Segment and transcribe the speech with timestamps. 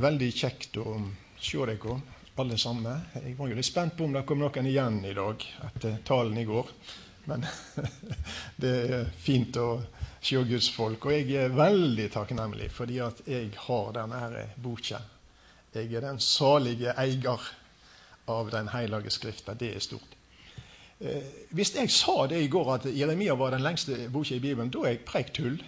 [0.00, 0.96] veldig kjekt å
[1.40, 2.00] se dere
[2.40, 3.06] alle sammen.
[3.14, 6.38] Jeg var jo litt spent på om det kom noen igjen i dag etter talen
[6.40, 6.70] i går.
[7.28, 7.44] Men
[8.62, 9.70] det er fint å
[10.22, 11.04] se Guds folk.
[11.06, 15.02] Og jeg er veldig takknemlig fordi at jeg har denne boka.
[15.74, 17.50] Jeg er den salige eier
[18.30, 19.56] av Den hellige skrifta.
[19.58, 20.16] Det er stort.
[21.00, 21.24] Eh,
[21.56, 24.84] hvis jeg sa det i går at Jeremia var den lengste boka i Bibelen, da
[24.84, 25.58] er jeg preik tull.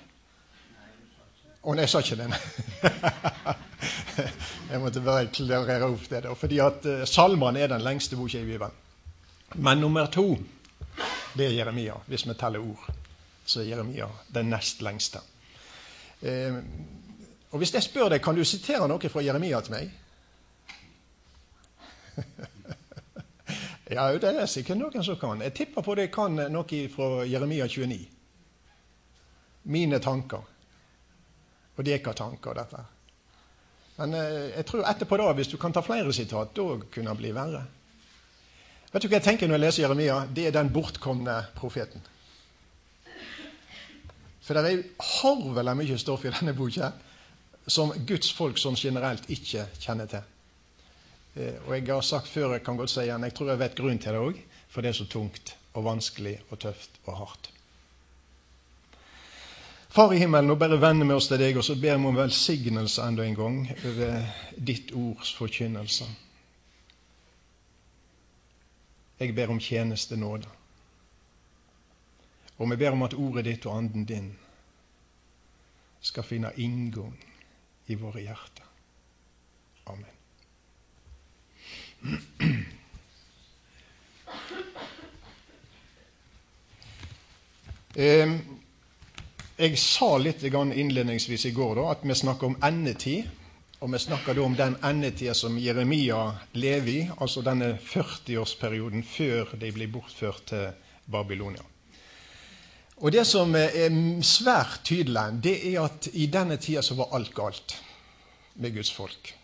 [1.63, 3.67] Å nei, jeg sa ikke det.
[4.71, 6.23] Jeg måtte bare klarere opp det.
[6.27, 8.71] da, fordi at uh, Salmene er den lengste boka i Bibelen.
[9.55, 10.39] Men nummer to,
[11.37, 11.95] det er Jeremia.
[12.07, 12.87] Hvis vi teller ord,
[13.45, 15.19] så er Jeremia den nest lengste.
[16.23, 16.63] Uh,
[17.51, 19.91] og Hvis jeg spør deg, kan du sitere noe fra Jeremia til meg?
[23.93, 25.43] ja, det er sikkert noen som kan.
[25.45, 28.01] Jeg tipper på det kan noe fra Jeremia 29.
[29.65, 30.49] Mine tanker.
[31.77, 32.81] Og deres tanker, dette.
[34.03, 37.21] Men eh, jeg tror etterpå, da, hvis du kan ta flere sitat, da kunne det
[37.21, 37.63] bli verre.
[38.91, 40.17] Vet du hva jeg tenker når jeg leser Jeremia?
[40.27, 42.03] Det er den bortkomne profeten.
[44.43, 44.83] For det er
[45.23, 46.91] harvel av mye stoff i denne boka
[47.71, 50.27] som Guds folk sånn generelt ikke kjenner til.
[51.39, 53.79] Eh, og jeg har sagt før, jeg kan godt si igjen, jeg tror jeg vet
[53.79, 54.45] grunnen til det òg.
[54.73, 57.52] For det er så tungt og vanskelig og tøft og hardt.
[59.93, 62.17] Far i himmelen, nå bare vender vi oss til deg, og så ber vi om
[62.17, 63.59] velsignelse enda en gang
[63.91, 64.23] over
[64.57, 66.07] ditt ords forkynnelse.
[69.21, 70.49] Jeg ber om tjenestenåde.
[72.57, 74.33] Og vi ber om at ordet ditt og anden din
[76.01, 77.13] skal finne inngang
[77.93, 78.65] i våre hjerter.
[79.93, 80.09] Amen.
[87.93, 88.52] Um,
[89.63, 93.29] jeg sa litt innledningsvis i går da, at vi snakker om endetid.
[93.83, 96.19] Og vi snakker da om den endetida som Jeremia
[96.55, 100.69] lever i, altså denne 40-årsperioden før de blir bortført til
[101.11, 101.65] Babylonia.
[103.03, 103.91] Og Det som er
[104.23, 107.75] svært tydelig, det er at i denne tida så var alt galt
[108.55, 109.35] med Guds folk.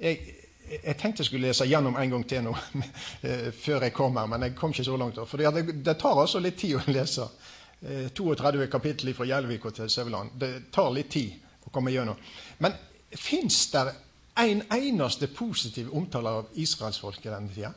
[0.00, 0.18] Jeg,
[0.82, 2.56] jeg tenkte jeg skulle lese gjennom en gang til nå
[3.64, 5.22] før jeg kom her, men jeg kom ikke så langt.
[5.30, 7.28] For det, tar altså litt tid å lese.
[7.80, 10.36] 32 eh, kapittel fra Gjelvik til Søvland.
[10.40, 12.18] Det tar litt tid å komme gjennom.
[12.58, 12.76] Men
[13.10, 13.86] fins det
[14.40, 17.72] en eneste positiv omtale av israelsfolket denne tida?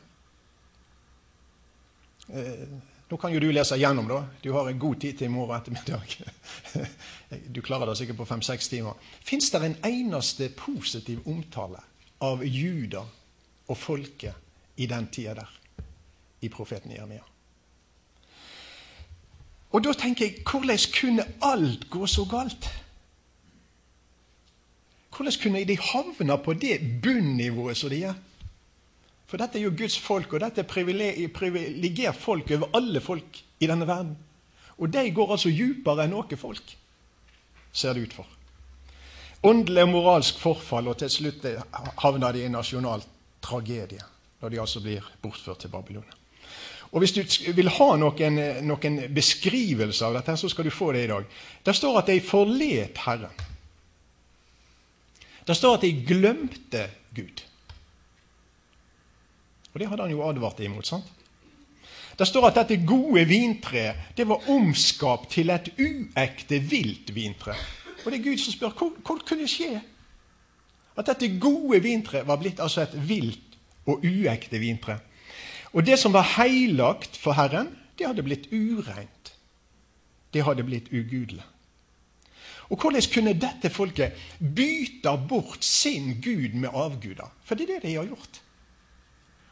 [2.28, 2.64] Eh,
[3.08, 4.24] nå kan jo du lese gjennom, da.
[4.42, 6.18] Du har en god tid til i morgen ettermiddag.
[7.54, 8.96] Du klarer det sikkert på fem-seks timer.
[9.24, 11.82] Fins det en eneste positiv omtale
[12.24, 13.02] av Juda
[13.68, 15.50] og folket i den tida der,
[16.40, 17.24] i profeten Jeremia?
[19.70, 22.68] Og da tenker jeg hvordan kunne alt gå så galt?
[25.12, 28.16] Hvordan kunne de havne på det bunnivået som de gjør?
[29.28, 33.68] For dette er jo Guds folk, og dette er privilegert folk over alle folk i
[33.68, 34.16] denne verden.
[34.78, 36.76] Og de går altså djupere enn noe folk,
[37.72, 38.28] ser det ut for.
[39.44, 41.44] Åndelig og moralsk forfall, og til slutt
[42.00, 43.04] havner de i nasjonal
[43.44, 44.02] tragedie
[44.38, 46.17] når de altså blir bortført til Babylonia.
[46.92, 51.04] Og Hvis du vil ha noen, noen beskrivelse av dette, så skal du få det
[51.04, 51.26] i dag.
[51.64, 53.44] Det står at de forlet Herren.
[55.46, 57.44] Det står at de glemte Gud.
[59.72, 60.86] Og det hadde han jo advart imot.
[60.86, 61.04] sant?
[62.18, 67.54] Det står at dette gode vintreet det var omskapt til et uekte vilt vintre.
[68.04, 69.78] Og det er Gud som spør hvor, hvor kunne det skje?
[70.98, 73.54] At dette gode vintreet var blitt altså et vilt
[73.86, 74.98] og uekte vintre.
[75.72, 79.32] Og det som var heilagt for Herren, det hadde blitt ureint.
[80.32, 81.44] Det hadde blitt ugudelig.
[82.68, 87.30] Og hvordan kunne dette folket bytte bort sin gud med avguder?
[87.44, 88.42] For det er det de har gjort.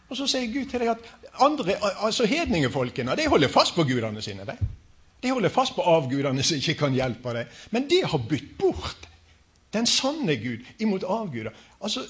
[0.08, 1.06] Og så sier Gud til dem at
[1.42, 4.44] andre, altså hedningefolkene de holder fast på gudene sine.
[4.46, 4.54] De,
[5.22, 7.56] de holder fast på avgudene som ikke kan hjelpe dem.
[7.74, 9.08] Men de har bytt bort
[9.74, 11.50] den sanne Gud imot avguder.
[11.80, 12.04] Altså,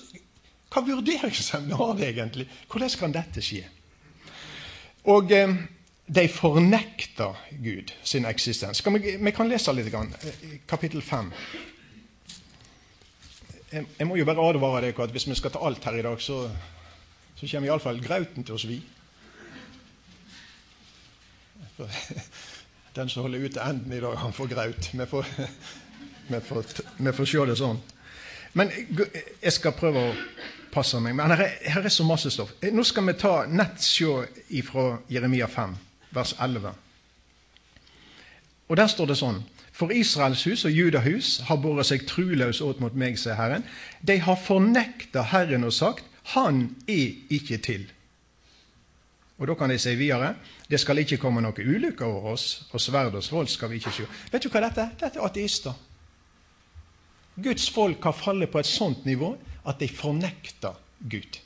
[0.68, 2.48] Hva vurderingsevne har de egentlig?
[2.68, 3.62] Hvordan kan dette skje?
[5.06, 5.54] Og eh,
[6.06, 8.82] de fornekter Gud sin eksistens.
[8.86, 10.10] Vi, vi, kan lese litt, grann.
[10.22, 11.32] Eh, kapittel 5.
[13.72, 16.20] Jeg, må jo bare advare dere at hvis vi skal ta alt her i dag,
[16.22, 16.50] så,
[17.36, 18.80] så kommer iallfall grauten til å svi.
[22.96, 24.90] Den som holder ut til enden i dag, han får graut.
[24.92, 25.24] Vi får,
[26.32, 26.62] vi får,
[26.98, 27.82] vi får se det sånn.
[28.56, 30.14] Men jeg skal prøve å
[30.76, 31.16] passer meg.
[31.16, 32.52] Men her er, her er, så masse stoff.
[32.60, 33.82] Eh, nå skal vi ta nett
[34.54, 35.76] ifra Jeremia 5,
[36.16, 36.72] vers 11.
[38.66, 39.44] Og der står det sånn
[39.76, 43.66] For Israels hus og Judahus har båret seg truløs åt mot meg, sier Herren.
[44.00, 47.84] De har fornekta Herren og sagt, Han er ikke til.
[49.38, 50.34] Og da kan de si videre
[50.66, 53.92] det skal ikke komme noe ulykke over oss, og sverd og svold skal vi ikke
[53.94, 54.06] se.
[54.32, 54.96] Vet du hva dette er?
[54.98, 55.76] Dette er ateister.
[57.36, 59.36] Guds folk har fallet på et sånt nivå
[59.66, 60.76] at de fornekter
[61.10, 61.40] Gud.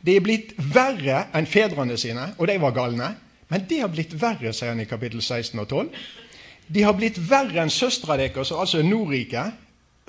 [0.00, 3.10] De er blitt verre enn fedrene sine, og de var galne.
[3.50, 5.88] Men de har blitt verre, sier han i kapittel 16 og 12.
[6.70, 9.58] De har blitt verre enn søstera deres, altså Nordriket,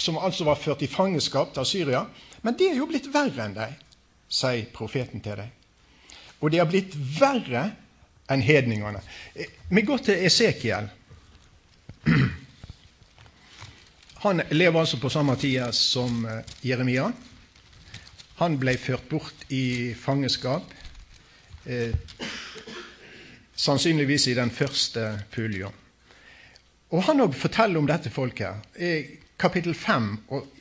[0.01, 2.05] som altså var ført i fangenskap til Syria.
[2.45, 3.73] Men de er jo blitt verre enn dem,
[4.31, 5.51] sier profeten til dem.
[6.41, 7.67] Og de har blitt verre
[8.31, 9.01] enn hedningene.
[9.69, 10.89] Vi går til Esekiel.
[14.21, 17.07] Han lever altså på samme tida som eh, Jeremia.
[18.37, 20.69] Han ble ført bort i fangenskap,
[21.65, 21.95] eh,
[23.57, 25.71] sannsynligvis i den første pulja.
[26.91, 28.69] Og Han òg forteller om dette folket,
[29.39, 30.09] kapittel 5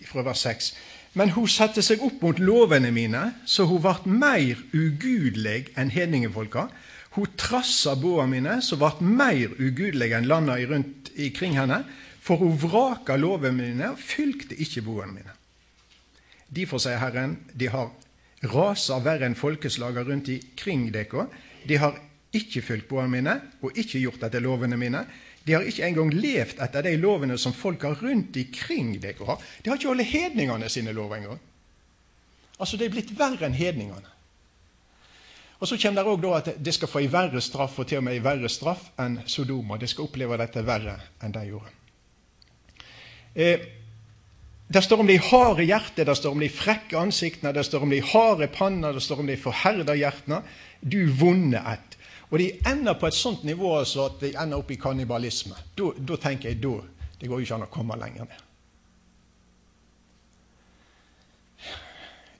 [0.08, 0.72] fra vers 6.
[1.18, 6.68] Men hun satte seg opp mot lovene mine, så hun ble mer ugudelig enn hedningefolka.
[7.16, 11.82] Hun trassa båa mine, så ble mer ugudelig enn landa rundt ikring henne.
[12.20, 15.36] For hun vraka lovene mine og fylgte ikke boene mine.
[16.50, 17.90] Derfor, sier Herren, de har
[18.50, 21.28] rasa verre enn folkeslaga rundt ikring dere.
[21.68, 21.98] De har
[22.36, 25.04] ikke fulgt boene mine og ikke gjort etter lovene mine.
[25.46, 29.40] De har ikke engang levd etter de lovene som folka rundt ikring dere har.
[29.62, 31.40] De har ikke holdt hedningene sine lover engang.
[32.60, 34.16] Altså, det er blitt verre enn hedningene.
[35.60, 38.04] Og Så kommer det òg at de skal få en verre straff, og til og
[38.04, 39.76] med en verre straff enn Sodoma.
[39.76, 41.79] De skal oppleve dette verre enn de gjorde.
[43.34, 43.60] Eh,
[44.70, 47.90] det står om de harde hjerter, det står om de frekke ansiktene, det står om
[47.90, 50.42] de harde panner, det står om de forherda hjertene.
[50.80, 51.96] Du vonde ett.
[52.30, 55.58] Og de ender på et sånt nivå altså at de ender opp i kannibalisme.
[55.74, 56.76] Da, tenker jeg da,
[57.18, 58.46] det går jo ikke an å komme lenger ned.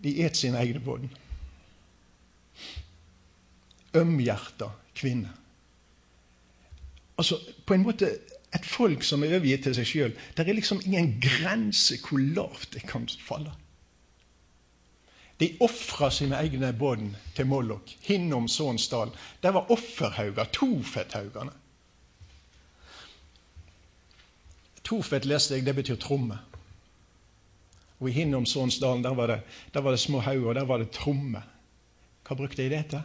[0.01, 1.11] De et sin egne bånd.
[3.99, 5.35] Ømhjerta kvinne.
[7.19, 8.15] Altså, på en måte
[8.55, 10.15] et folk som er overgitt til seg sjøl.
[10.35, 13.53] Det er liksom ingen grense hvor lavt det kan falle.
[15.41, 19.15] De ofra sine egne bånd til Mollok, hinnom Sånsdal.
[19.41, 21.55] Det var offerhauger, Tofethaugene.
[24.85, 26.41] Tofet leste jeg, det betyr tromme.
[28.01, 29.41] Og i Hinnom Sånsdalen der var, det,
[29.75, 31.43] der var det små hauger, der var det tromme.
[32.27, 33.03] Hva brukte de det til?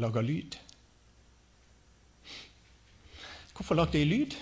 [0.00, 0.56] Laga lyd.
[3.60, 4.34] Hvorfor lagde de lyd?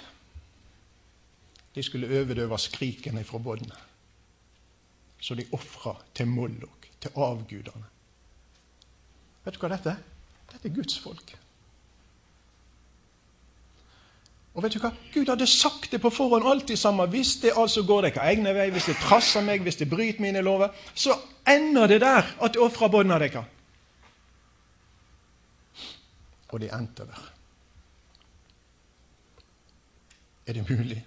[1.74, 3.74] De skulle overdøve skrikene fra båndene.
[5.18, 7.88] Så de ofra til Mollok, til avgudene.
[9.42, 10.04] Vet du hva dette er?
[10.52, 11.32] Dette er Guds folk.
[14.54, 14.92] Og vet du hva?
[15.16, 17.10] Gud hadde sagt det på forhånd alltid sammen.
[17.10, 20.44] Hvis det altså går deres egne vei, hvis det trasser meg, hvis det bryter mine
[20.46, 23.50] lover, så ender det der at det ofrer båndene deres.
[26.54, 27.26] Og de endte der.
[30.48, 31.04] Er det mulig?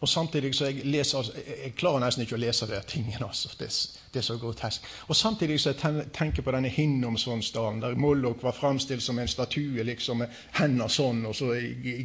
[0.00, 1.30] Og samtidig så jeg leser,
[1.64, 3.24] jeg klarer nesten ikke å lese de tingene.
[3.26, 3.68] altså, det,
[4.12, 4.84] det, er så grotesk.
[5.08, 9.82] Og samtidig så jeg tenker på denne Hinnomsonsdalen, der Mollok var framstilt som en statue
[9.82, 11.54] liksom med hendene sånn, og så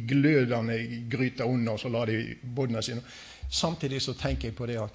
[0.08, 0.78] glødende
[1.10, 3.04] gryter under, og så la de båndene sine
[3.52, 4.94] Samtidig så tenker jeg på det at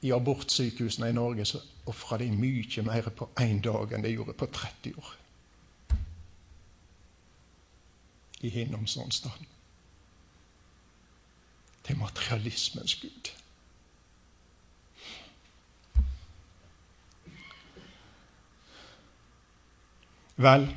[0.00, 1.60] i abortsykehusene i Norge så
[1.92, 5.12] ofrer de mye mer på én dag enn de gjorde på 30 år.
[8.44, 8.50] I
[11.84, 13.30] Det er materialismens gud.
[20.36, 20.68] Vel,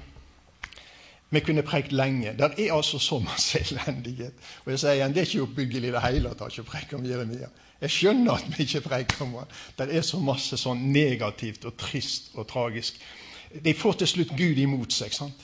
[1.30, 2.36] vi kunne prekt lenge.
[2.40, 4.34] Der er altså så masse elendighet.
[4.66, 7.06] Og jeg sier igjen, Det er ikke oppbyggelig i det hele tatt å preke om
[7.06, 7.50] Jeremia.
[7.82, 9.52] Jeg skjønner at vi ikke preker om han.
[9.78, 12.96] Det er så masse sånn negativt og trist og tragisk.
[13.64, 15.14] De får til slutt Gud imot seg.
[15.14, 15.44] sant?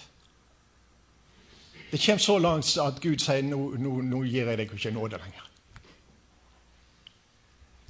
[1.94, 5.20] Det kommer så langt at Gud sier nå, nå, nå gir jeg deg ikke nåde
[5.22, 5.44] lenger.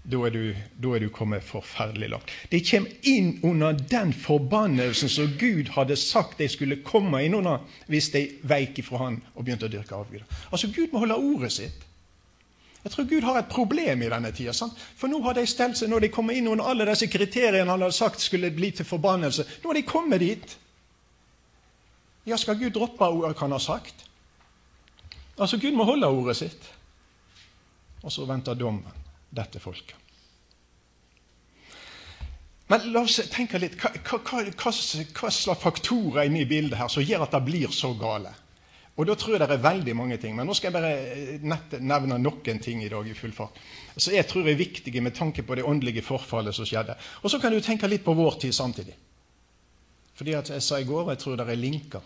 [0.04, 0.50] Da er, du,
[0.84, 2.34] da er, du, kommet forferdelig langt.
[2.52, 7.64] De kommer inn under den forbannelsen som Gud hadde sagt de skulle komme inn under
[7.88, 10.28] hvis de veik ifra Han og begynte å dyrke avguder.
[10.52, 11.88] Altså, Gud må holde ordet sitt.
[12.84, 14.52] Jeg tror Gud har et problem i denne tida.
[14.52, 14.76] Sant?
[15.00, 17.80] For nå har de stelt seg, når de kommer inn under alle disse kriteriene han
[17.80, 20.58] hadde sagt skulle bli til forbannelse, nå har de kommet dit.
[22.24, 24.06] Ja, skal Gud droppe ordet han har sagt?
[25.38, 26.70] Altså, Gud må holde ordet sitt.
[28.04, 29.04] Og så venter dommen
[29.34, 29.96] dette folket.
[32.72, 33.76] Men la oss tenke litt.
[33.80, 34.72] Hva, hva, hva, hva
[35.32, 38.32] slags faktorer inne i bildet her som gjør at det blir så gale?
[38.94, 40.36] Og da tror jeg det er veldig mange ting.
[40.38, 43.58] Men nå skal jeg bare nevne noen ting i dag i full fart.
[43.98, 46.96] Så jeg tror er viktige med tanke på det åndelige forfallet som skjedde.
[47.24, 48.96] Og så kan du tenke litt på vår tid samtidig.
[50.14, 52.02] Fordi at jeg sa i går jeg tror det er linker.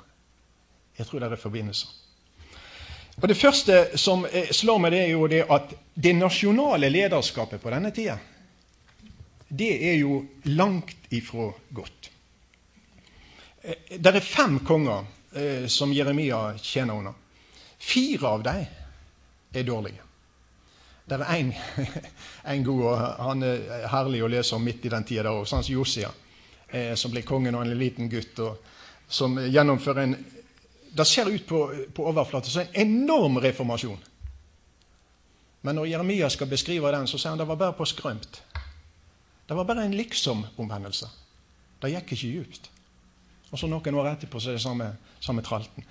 [0.97, 1.87] Jeg tror det er forbindelser.
[3.17, 7.71] Og Det første som slår meg, det er jo det at det nasjonale lederskapet på
[7.73, 8.17] denne tida
[9.47, 12.09] det er jo langt ifra godt.
[13.61, 17.13] Eh, det er fem konger eh, som Jeremia tjener under.
[17.77, 18.65] Fire av dem
[19.53, 20.03] er dårlige.
[21.07, 21.53] Det er
[22.43, 25.31] én god, og han er herlig å lese om midt i den tida.
[25.45, 26.11] Sånn som Josia,
[26.69, 28.57] eh, som blir kongen, og en liten gutt, og
[29.07, 30.17] som gjennomfører en
[30.97, 31.59] Det ser ut på,
[31.93, 33.99] på overflaten som en enorm reformasjon.
[35.61, 38.41] Men når Jeremia skal beskrive den, så sier han det var bare på skrømt.
[39.47, 41.09] Det var bare en liksom-omvendelse.
[41.81, 42.69] Det gikk ikke djupt.
[43.51, 44.89] Og så noen år etterpå så er det samme,
[45.23, 45.85] samme tralten.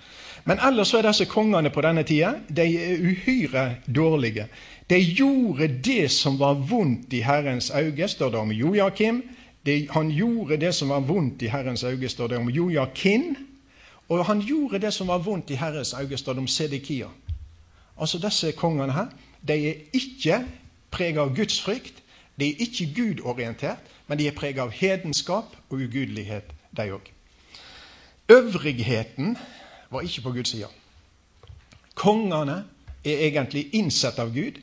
[0.45, 4.45] Men ellers så er disse kongene på denne tida de er uhyre dårlige.
[4.89, 9.23] De gjorde det som var vondt i Herrens øyne, står det om Joakim.
[9.67, 13.35] De, han gjorde det som var vondt i Herrens øyne, står det om Joakin.
[14.07, 17.07] Og han gjorde det som var vondt i Herrens øyne, står det om Sedekia.
[17.99, 19.07] Altså disse kongene her,
[19.47, 20.45] de er ikke
[20.91, 22.03] preget av gudsfrykt.
[22.39, 27.11] De er ikke gudorientert, men de er preget av hedenskap og ugudelighet, de òg.
[28.29, 29.37] Øvrigheten
[29.91, 30.69] var ikke på Guds side.
[31.95, 32.63] Kongene
[33.03, 34.61] er egentlig innsett av Gud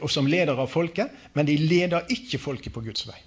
[0.00, 3.18] og som leder av folket, men de leder ikke folket på Guds vei.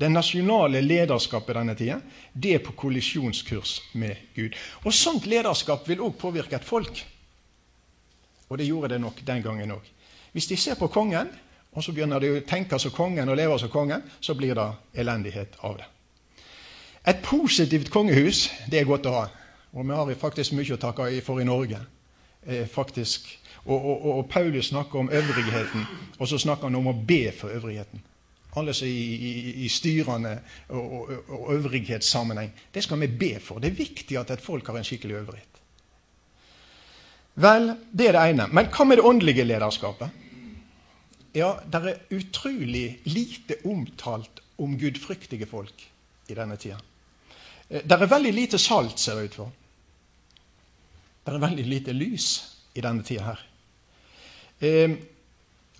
[0.00, 1.98] Det nasjonale lederskapet denne tida
[2.32, 4.56] det er på kollisjonskurs med Gud.
[4.84, 7.02] Og Sånt lederskap vil òg påvirke et folk.
[8.48, 9.84] Og det gjorde det nok den gangen òg.
[10.32, 11.28] Hvis de ser på kongen,
[11.72, 14.68] og så begynner de å tenke som kongen og leve som kongen, så blir det
[15.04, 15.86] elendighet av det.
[17.06, 19.26] Et positivt kongehus det er godt å ha.
[19.76, 21.78] Og vi har faktisk mye å takke for i Norge.
[22.46, 23.28] Eh, faktisk.
[23.66, 25.84] Og, og, og, Paulus snakker om øvrigheten,
[26.18, 28.00] og så snakker han om å be for øvrigheten.
[28.56, 32.50] Er i, i, i styrende og, og, øvrighetssammenheng.
[32.74, 33.58] Det skal vi be for.
[33.58, 35.60] Det er viktig at et folk har en skikkelig øvrighet.
[37.34, 38.48] Vel, det er det ene.
[38.50, 40.10] Men hva med det åndelige lederskapet?
[41.34, 45.86] Ja, det er utrolig lite omtalt om gudfryktige folk
[46.28, 46.80] i denne tida.
[47.68, 49.52] Eh, det er veldig lite salt, ser det ut for.
[51.24, 52.28] Det er veldig lite lys
[52.74, 53.44] i denne tida her.
[54.58, 54.98] Eh,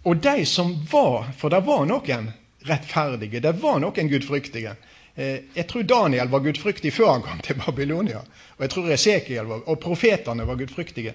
[0.05, 2.31] og de som var For det var noen
[2.69, 4.75] rettferdige, det var noen gudfryktige.
[5.15, 8.23] Eh, jeg tror Daniel var gudfryktig før han kom til Babylonia.
[8.57, 11.15] Og jeg tror Esekiel var, og profetene var gudfryktige.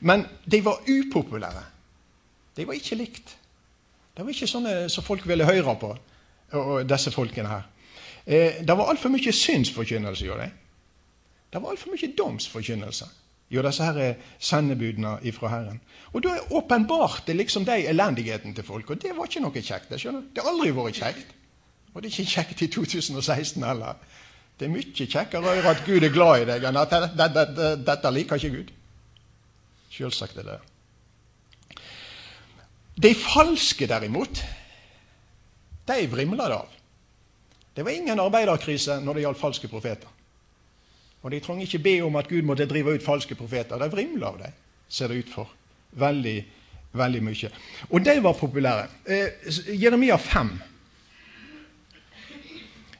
[0.00, 1.64] Men de var upopulære.
[2.56, 3.36] De var ikke likt.
[4.14, 5.90] Det var ikke sånne som folk ville høre på,
[6.54, 7.64] og disse folkene her.
[8.26, 10.50] Eh, det var altfor mye synsforkynnelse i det.
[11.52, 13.10] Det var altfor mye domsforkynnelse
[13.52, 15.80] gjør disse her er sendebudene ifra Herren.
[16.12, 19.90] Og da åpenbarte liksom de elendigheten til folk, og det var ikke noe kjekt.
[19.90, 20.28] Det, skjønner?
[20.34, 21.34] det har aldri vært kjekt.
[21.94, 23.98] Og det er ikke kjekt i 2016 heller.
[24.58, 26.94] Det er mye kjekkere å høre at Gud er glad i deg, enn at
[27.86, 28.70] dette liker ikke Gud.
[29.94, 30.60] Selvsagt er det.
[32.94, 34.42] De falske, derimot,
[35.88, 36.74] de vrimla det av.
[37.74, 40.10] Det var ingen arbeiderkrise når det gjaldt falske profeter.
[41.24, 43.80] Og de trenger ikke be om at Gud måtte drive ut falske profeter.
[43.80, 44.60] De vrimler av dem,
[44.92, 45.54] ser det ut for.
[45.96, 46.36] Veldig,
[46.92, 47.50] veldig mye.
[47.88, 48.86] Og de var populære.
[49.08, 49.50] Eh,
[49.80, 50.52] Jeremia 5,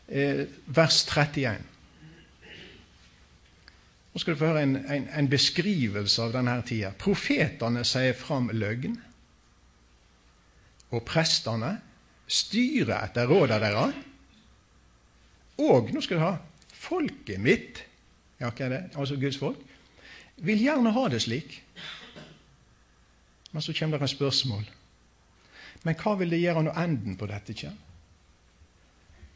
[0.08, 1.70] eh, vers 31.
[4.14, 6.92] Nå skal du få høre en, en, en beskrivelse av denne tida.
[6.96, 8.94] Profetene sier fram løgn
[10.94, 11.74] og prestene
[12.30, 13.96] styrer etter rådene deres.
[15.64, 16.36] Og nå skal du ha
[16.84, 17.82] folket mitt,
[18.44, 18.82] ja, hva er det?
[18.94, 19.60] altså Guds folk,
[20.44, 21.60] vil gjerne ha det slik.
[23.52, 24.64] Men så kommer det et spørsmål.
[25.84, 27.80] Men hva vil det gjøre når enden på dette kommer?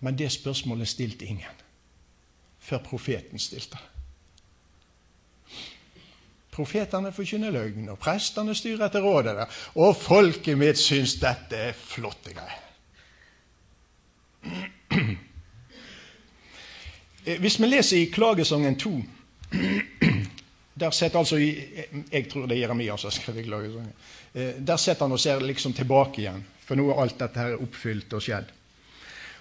[0.01, 1.65] Men det spørsmålet stilte ingen
[2.69, 3.87] før profeten stilte det.
[6.53, 9.47] Profetene forkynner løgn, og prestene styrer etter rådet.
[9.79, 12.65] Og folket mitt syns dette er flotte greier.
[17.29, 18.91] Eh, hvis vi leser i Klagesangen 2
[20.83, 23.93] der setter altså Jeg tror det er Jeremia som har skrevet klagesangen.
[24.35, 27.59] Eh, der setter han og ser liksom tilbake igjen, for nå er alt dette her
[27.59, 28.55] oppfylt og skjedd.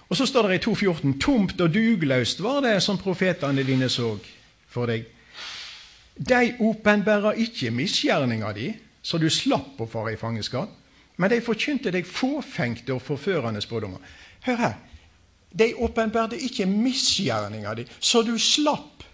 [0.08, 4.16] Og så står det i 2.14.: Tomt og dugløst var det som profetene dine så
[4.68, 5.06] for deg.
[6.18, 10.68] De åpenbærer ikke misgjerninga di, så du slapp å fare i fangenskap,
[11.16, 14.00] men de forkynte deg fåfengte og forførende spådommer.
[14.48, 14.76] Hør her.
[15.50, 19.04] De åpenbarte ikke misgjerninga di, så du slapp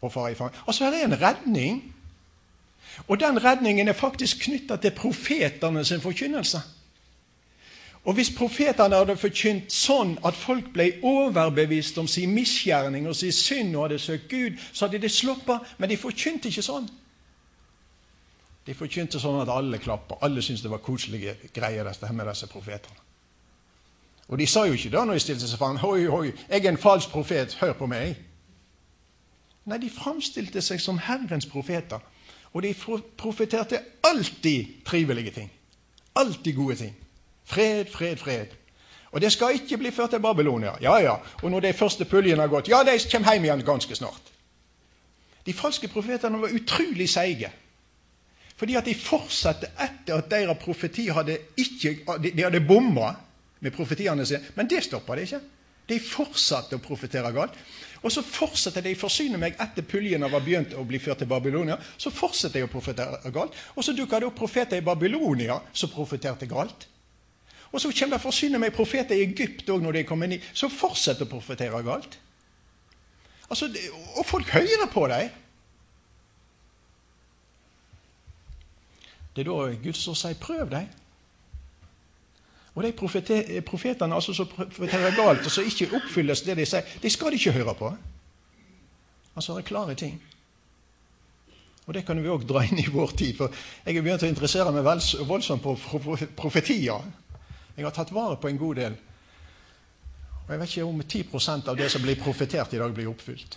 [0.00, 0.54] å fare i fang.
[0.66, 1.82] Altså, her er en redning.
[3.06, 6.62] Og den redningen er faktisk knytta til profetene sin forkynnelse.
[8.06, 13.34] Og hvis profetene hadde forkynt sånn at folk ble overbevist om sin misgjerning og sin
[13.34, 16.86] synd og hadde søkt Gud, så hadde de sluppet, men de forkynte ikke sånn.
[18.66, 20.20] De forkynte sånn at alle klappa.
[20.26, 23.05] Alle syntes det var koselige greier dette med disse profetene.
[24.28, 26.72] Og de sa jo ikke da når de stilte seg fram Hoi, hoi, jeg er
[26.72, 28.16] en falsk profet, hør på meg.
[29.66, 32.02] Nei, de framstilte seg som Herrens profeter.
[32.54, 32.72] Og de
[33.18, 35.50] profeterte alltid trivelige ting.
[36.16, 36.94] Alltid gode ting.
[37.44, 38.54] Fred, fred, fred.
[39.12, 40.74] Og det skal ikke bli ført til Babylonia.
[40.82, 41.14] Ja, ja.
[41.42, 44.32] Og når de første puljene har gått, ja, de kommer hjem igjen ganske snart.
[45.46, 47.52] De falske profetene var utrolig seige.
[48.56, 53.12] Fordi at de fortsatte etter at deres profeti hadde ikke, de hadde bomma
[53.66, 54.54] med profetiene sine.
[54.54, 55.42] Men det stoppa de ikke.
[55.86, 57.54] De fortsatte å profetere galt.
[58.02, 61.30] Og så fortsetter de å forsyne meg etter puljene var begynt å bli ført til
[61.30, 61.78] Babylonia.
[61.98, 63.54] Så fortsetter de å profetere galt.
[63.74, 66.88] Og så dukker det opp profeter i Babylonia som profeterte galt.
[67.72, 70.72] Og så kommer det forsyne meg profeter i Egypt òg når de kommer inn, som
[70.72, 72.18] fortsetter å profetere galt.
[73.50, 73.68] Altså,
[74.16, 75.34] og folk hører på dem.
[79.36, 80.94] Det er da Guds ord sier 'prøv deg'.
[82.76, 82.92] Og de
[83.64, 87.40] profetene altså, som profeterer galt, og som ikke oppfylles det de sier, de skal de
[87.40, 87.92] ikke høre på.
[89.32, 90.18] Altså, det er klare ting.
[91.86, 93.36] Og det kan vi òg dra inn i vår tid.
[93.38, 93.54] For
[93.86, 95.76] jeg har begynt å interessere meg voldsomt på
[96.36, 97.04] profetier.
[97.76, 98.96] Jeg har tatt vare på en god del.
[100.46, 103.56] Og jeg vet ikke om 10% av det som blir profetert i dag, blir oppfylt.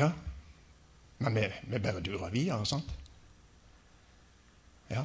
[0.00, 0.10] Ja,
[1.20, 2.99] men vi, vi bare durer videre, sant?
[4.90, 5.04] Ja.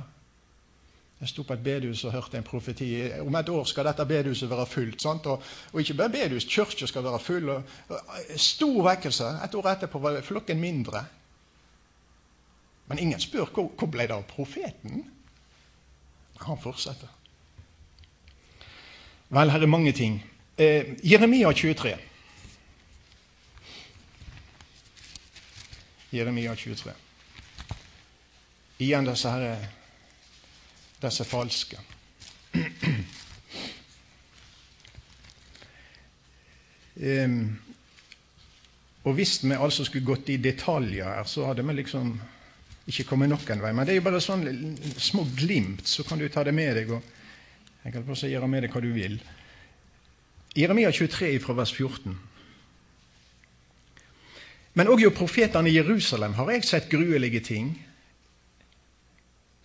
[1.20, 2.90] Jeg sto på et bedehus og hørte en profeti.
[3.24, 5.06] Om et år skal dette bedehuset være fullt.
[5.06, 7.50] Og, og ikke bare bedehus, kirka skal være full.
[7.50, 8.00] Og, og,
[8.36, 9.30] stor vekkelse.
[9.46, 11.06] Et år etterpå var flokken mindre.
[12.88, 15.06] Men ingen spør hvor, hvor ble det av profeten?
[16.44, 17.10] Han fortsetter.
[19.30, 20.20] Vel, her er mange ting.
[20.58, 21.96] Eh, Jeremia 23.
[26.14, 26.94] Jeremia 23.
[28.80, 29.68] Igjen disse, her,
[31.02, 31.80] disse falske.
[36.96, 37.60] Um,
[39.04, 42.14] og hvis vi altså skulle gått i detaljer her, så hadde vi liksom
[42.90, 43.74] ikke kommet noen vei.
[43.74, 44.46] Men det er jo bare sånn
[44.98, 46.92] små glimt, så kan du ta det med deg.
[46.96, 49.20] og Jeg kan bare gjøre med deg hva du vil.
[50.56, 52.16] Jeremia 23 fra vers 14.
[54.76, 57.74] Men òg jo profetene i Jerusalem har jeg sett gruelige ting.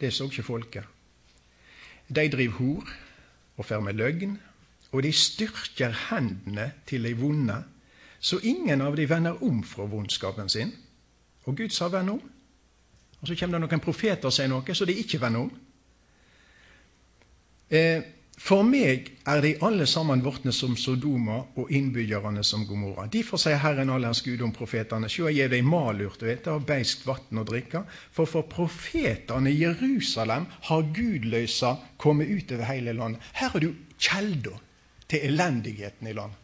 [0.00, 0.84] Det så ikke folket.
[2.08, 2.92] De driver hor
[3.56, 4.38] og fer med løgn,
[4.92, 7.62] og de styrker hendene til de vonde,
[8.20, 10.72] så ingen av de vender om fra vondskapen sin.
[11.44, 12.22] Og Gud sa vend om.
[13.20, 15.52] Og så kommer det noen profeter og sier noe, så de ikke vender om.
[17.70, 18.02] Eh,
[18.40, 23.04] for meg er de alle sammen vortne som Sodoma og innbyggerne som Gomorra.
[23.12, 26.64] Derfor sier Herren allers Gud om profetene, sjå jeg gir dei malurt å ete og
[26.66, 27.84] beiskt vann å drikke.
[28.16, 33.20] For for profetene i Jerusalem har gudløysa ut over hele landet.
[33.36, 34.56] Her har du kjelda
[35.10, 36.40] til elendigheten i landet.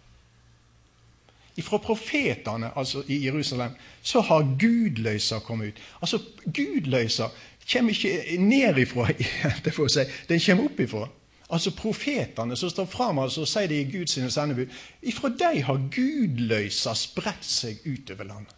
[1.57, 3.73] Ifra profetene altså i Jerusalem
[4.05, 5.85] så har gudløysa kommet ut.
[6.05, 7.33] Altså, gudløysa
[7.73, 9.09] kommer ikke nedifra,
[9.89, 10.11] si.
[10.29, 11.09] den kommer oppifra.
[11.47, 14.73] Altså profetene som står fram altså, og sier det i Guds sendebud.
[15.07, 18.55] Ifra dem har gudløysa spredt seg utover landet.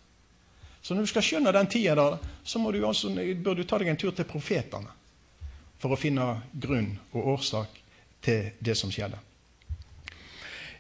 [0.81, 3.93] Så når du skal skjønne den tida der, så du altså, bør du ta deg
[3.93, 4.95] en tur til profetene
[5.79, 7.77] for å finne grunn og årsak
[8.25, 9.21] til det som skjedde.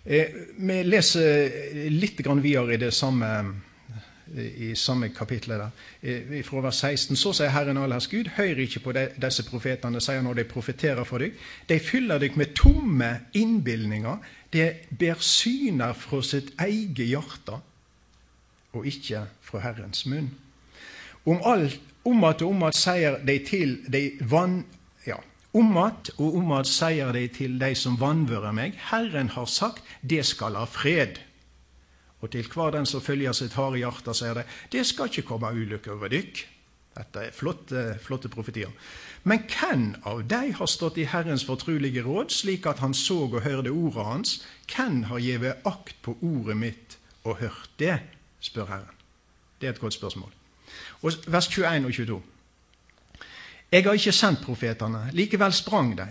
[0.05, 3.29] Eh, vi leser litt videre i det samme
[4.37, 5.55] i samme kapittel
[6.45, 7.17] fra vers 16.
[7.17, 11.07] Så sier Herren allers Gud, hør ikke på de, disse profetene, sier når de profeterer
[11.09, 11.37] for deg.
[11.69, 14.19] De fyller deg med tomme innbilninger.
[14.53, 14.69] De
[15.01, 17.61] ber syner fra sitt eget hjerte,
[18.77, 20.31] og ikke fra Herrens munn.
[21.29, 24.63] Om, alt, om at og om at sier de til de vann...
[25.07, 25.21] Ja,
[25.57, 29.83] om at og om at sier de til de som vanvører meg, Herren har sagt,
[30.03, 31.21] det skal ha fred.
[32.21, 35.53] Og til hver den som følger sitt harde hjerte, sier det, det skal ikke komme
[35.55, 36.41] ulykker over dykk.
[36.99, 38.73] Dette er flotte, flotte profetier.
[39.29, 43.43] Men hvem av de har stått i Herrens fortrulige råd, slik at han så og
[43.45, 44.33] hørte ordet hans?
[44.67, 48.01] Hvem har gjeve akt på ordet mitt og hørt det?
[48.41, 48.99] spør Herren.
[49.61, 50.35] Det er et godt spørsmål.
[51.03, 52.19] Og Vers 21 og 22.
[53.73, 56.07] Jeg har ikke sendt profetene, likevel sprang de.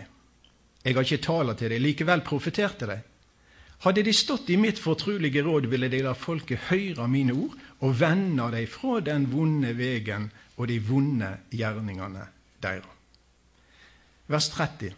[0.83, 2.99] Jeg har ikke taler til deg, likevel profeterte de.
[3.85, 7.99] Hadde de stått i mitt fortrulige råd, ville de la folket høre mine ord og
[7.99, 12.25] vende dem fra den vonde vegen og de vonde gjerningene
[12.63, 12.95] deres.
[14.27, 14.95] Vers 30.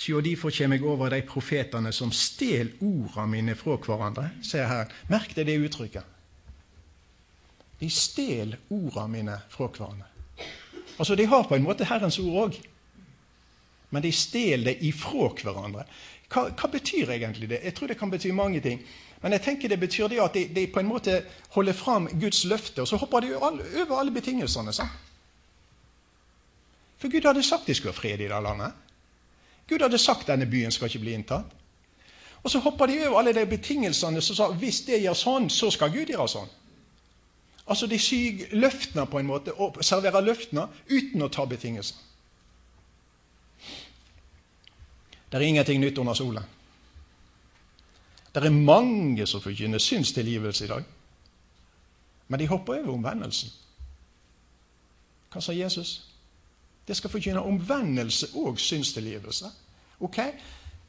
[0.00, 4.30] Sjå, derfor kjem eg over de profetene som stel orda mine fra hverandre.
[4.44, 6.16] Se her, merk deg det uttrykket.
[7.80, 10.08] De stel orda mine fra hverandre.
[10.98, 12.56] Altså, De har på en måte Herrens ord òg,
[13.90, 15.86] men de stel det ifra hverandre.
[16.30, 17.60] Hva, hva, betyr egentlig det?
[17.64, 18.82] Jeg tror det kan bety mange ting.
[19.22, 21.22] Men jeg tenker det betyr det at de, de på en måte
[21.56, 24.72] holder fram Guds løfte, og så hopper de over alle betingelsene.
[24.72, 25.08] sant?
[26.98, 28.72] For Gud hadde sagt de skulle ha fred i det landet.
[29.68, 31.56] Gud hadde sagt denne byen skal ikke bli inntatt.
[32.42, 35.70] Og så hopper de over alle de betingelsene som sa hvis det gjør sånn, så
[35.70, 36.48] skal Gud gjøre sånn.
[37.70, 41.96] Altså de syr løftene på en måte, og serverer løftene uten å ta betingelser.
[45.30, 46.44] Det er ingenting nytt under solen.
[48.34, 50.84] Det er mange som forkynner synstilgivelse i dag.
[52.28, 53.50] Men de hopper over omvendelsen.
[55.30, 56.10] Hva sa Jesus?
[56.86, 59.50] Det skal forkynne omvendelse og synstilgivelse.
[60.00, 60.18] Ok?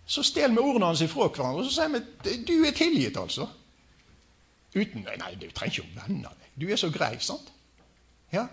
[0.06, 3.48] Så stel vi ordene hans ifra hverandre, og så sier vi du er tilgitt, altså.
[4.76, 6.50] Uten Nei, du trenger ikke å vende deg.
[6.62, 7.52] Du er så grei, sant?
[8.34, 8.48] Ja.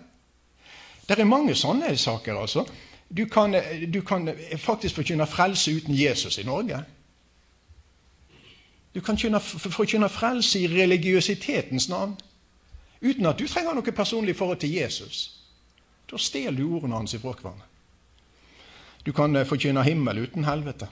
[1.07, 2.65] Det er mange sånne saker, altså.
[3.09, 3.55] Du kan,
[3.87, 6.83] du kan faktisk forkynne frelse uten Jesus i Norge.
[8.93, 9.17] Du kan
[9.49, 12.17] forkynne frelse i religiøsitetens navn
[13.01, 15.39] uten at du trenger noe personlig forhold til Jesus.
[16.09, 17.65] Da stjeler du ordene hans ifra hverandre.
[19.05, 20.89] Du kan eh, forkynne himmel uten helvete.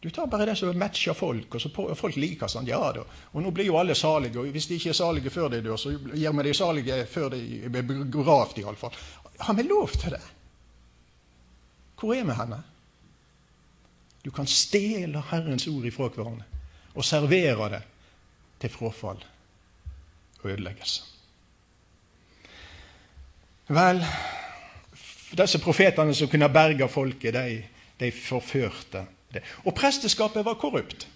[0.00, 2.68] Du tar bare det som matcher folk, og så folk liker sånn.
[2.68, 3.02] Ja da,
[3.32, 5.78] og nå blir jo alle salige, og hvis de ikke er salige før de dør,
[5.80, 9.00] så gjør vi de salige før de er begravd, iallfall.
[9.38, 10.22] Har vi lov til det?
[12.00, 12.62] Hvor er vi henne?
[14.24, 16.44] Du kan stjele Herrens ord ifra hverandre
[16.96, 17.82] og servere det
[18.60, 19.20] til frafall
[20.42, 21.02] og ødeleggelse.
[23.68, 24.00] Vel,
[25.36, 27.62] disse profetene som kunne berge folket, de,
[28.00, 29.42] de forførte det.
[29.64, 31.08] Og presteskapet var korrupt.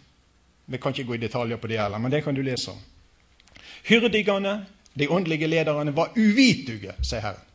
[0.66, 2.78] Vi kan ikke gå i detaljer på det heller, men det kan du lese om.
[3.88, 4.66] Hyrdigene,
[4.98, 7.46] de åndelige lederne, var uvitige, sier Herren.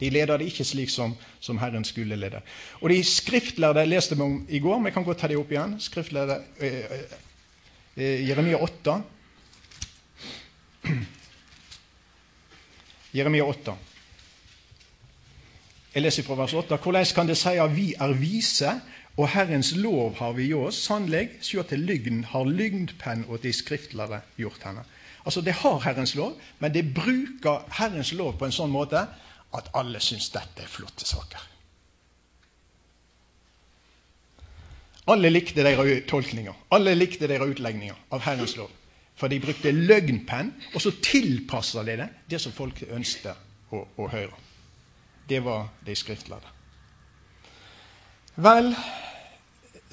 [0.00, 2.42] De leder det ikke slik som, som, Herren skulle lede.
[2.80, 5.52] Og de skriftlærde jeg leste vi om i går, jeg kan godt ta det opp
[5.52, 5.78] igjen.
[5.80, 7.00] Skriftlærde eh,
[7.96, 9.00] eh, Jeremia 8.
[13.16, 13.76] Jeremia 8.
[15.94, 16.76] Jeg leser fra vers 8.
[16.76, 18.74] Hvordan kan det si at vi er vise,
[19.16, 20.82] og Herrens lov har vi i oss?
[20.84, 24.84] Sannelig, sjå til lygn har lygnpenn åt de skriftlærde gjort henne.
[25.24, 29.06] Altså, det har Herrens lov, men det bruker Herrens lov på en sånn måte
[29.54, 31.44] at alle syns dette er flotte saker.
[35.06, 38.72] Alle likte deres tolkninger, alle likte deres utlegninger av Herrens lov.
[39.16, 44.08] For de brukte løgnpenn, og så tilpassa de det det som folk ønsket å, å
[44.12, 44.34] høre.
[45.28, 46.52] Det var de skriftlærde.
[48.36, 48.74] Vel,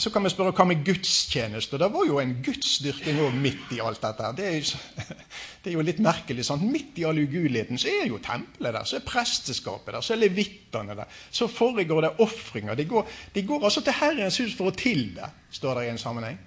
[0.03, 1.77] så kan vi spørre hva med gudstjeneste?
[1.79, 4.31] Det var jo en gudsdyrking òg midt i alt dette.
[4.35, 5.11] Det er, jo,
[5.63, 6.43] det er jo litt merkelig.
[6.43, 6.65] sant?
[6.67, 10.23] Midt i all ugudeligheten så er jo tempelet der, så er presteskapet der, så er
[10.25, 11.19] levittene der.
[11.31, 12.75] Så foregår det ofringer.
[12.75, 16.01] De går, de går altså til Herrens hus for å tilbe, står det i en
[16.01, 16.41] sammenheng.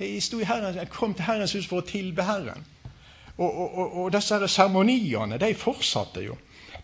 [0.00, 0.08] De
[0.48, 2.64] Herrens, kom til Herrens hus for å tilbe Herren.
[3.36, 6.38] Og, og, og, og disse seremoniene, de fortsatte jo.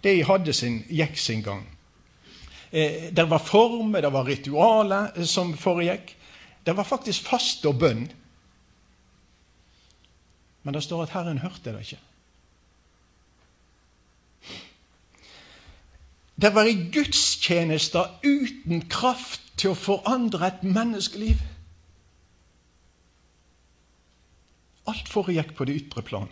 [0.04, 1.64] De hadde sin, gikk sin gang.
[2.70, 6.17] Eh, det var former, det var ritualer eh, som foregikk.
[6.68, 8.02] Det var faktisk faste og bønn.
[10.62, 12.00] Men det står at Herren hørte det ikke.
[16.36, 21.40] Det var i gudstjenester uten kraft til å forandre et menneskeliv.
[24.92, 26.28] Alt foregikk på det ytre plan,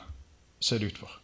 [0.60, 1.16] ser det ut for.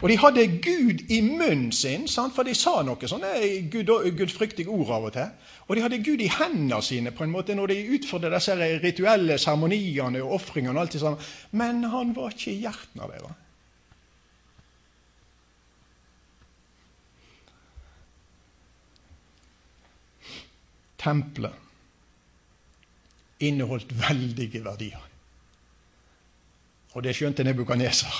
[0.00, 2.32] Og de hadde Gud i munnen sin, sant?
[2.34, 3.34] for de sa noe sånne
[3.72, 5.28] gud, gudfryktige ord av og til.
[5.68, 9.36] Og de hadde Gud i hendene sine på en måte når de utførte disse rituelle
[9.38, 10.78] seremoniene og ofringene.
[10.78, 11.28] og alt det samme.
[11.52, 13.36] Men han var ikke i hjertet av deres.
[21.00, 21.56] Tempelet
[23.40, 25.09] inneholdt veldige verdier.
[26.90, 28.14] Og det skjønte Nebukaneser.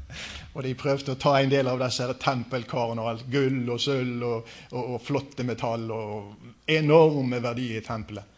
[0.54, 3.26] og de prøvde å ta en del av disse tempelkarene og alt.
[3.30, 8.30] Gull og sølv og, og, og, flotte metall og enorme verdier i tempelet.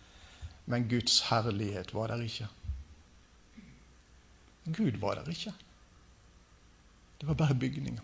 [0.73, 2.49] Men Guds herlighet var der ikke.
[4.67, 5.53] Gud var der ikke.
[7.21, 8.03] Det var bare bygninger.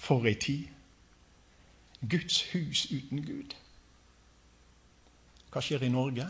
[0.00, 0.79] For ei tid.
[2.00, 3.54] Guds hus uten Gud.
[5.50, 6.26] Hva skjer i Norge?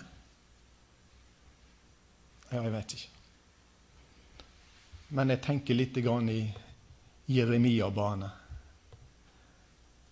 [2.51, 3.09] Ja, jeg vet ikke.
[5.11, 6.41] Men jeg tenker litt i
[7.31, 8.31] Jeremia-bane.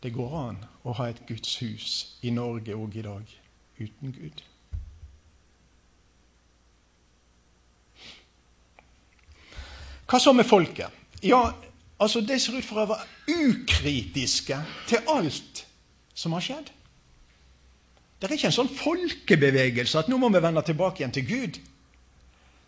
[0.03, 3.33] Det går an å ha et Guds hus i Norge òg i dag
[3.79, 4.43] uten Gud.
[10.09, 10.95] Hva så med folket?
[11.27, 11.51] Ja,
[12.01, 13.07] altså Det ser ut for å være
[13.49, 14.59] ukritiske
[14.89, 15.65] til alt
[16.15, 16.71] som har skjedd.
[18.19, 21.59] Det er ikke en sånn folkebevegelse at nå må vi vende tilbake igjen til Gud.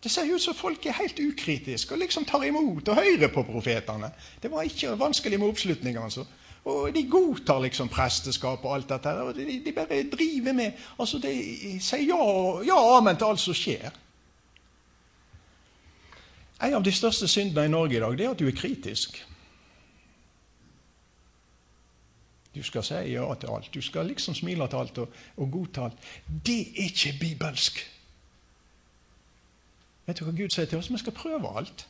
[0.01, 3.43] Det ser ut som folk er helt ukritiske og liksom tar imot og hører på
[3.45, 4.13] profetene.
[4.41, 6.05] Det var ikke vanskelig med oppslutninga.
[6.07, 6.25] Altså.
[6.71, 9.13] Og de godtar liksom presteskap og alt dette.
[9.21, 11.35] og De, de bare driver med altså De
[11.83, 13.91] sier ja, og ja amen til alt som skjer.
[16.63, 19.23] En av de største syndene i Norge i dag det er at du er kritisk.
[22.55, 23.71] Du skal si ja til alt.
[23.75, 26.11] Du skal liksom smile til alt og, og godta alt.
[26.27, 27.81] Det er ikke bibelsk.
[30.07, 30.91] Vet du hva Gud sier til oss?
[30.91, 31.87] Vi skal prøve alt.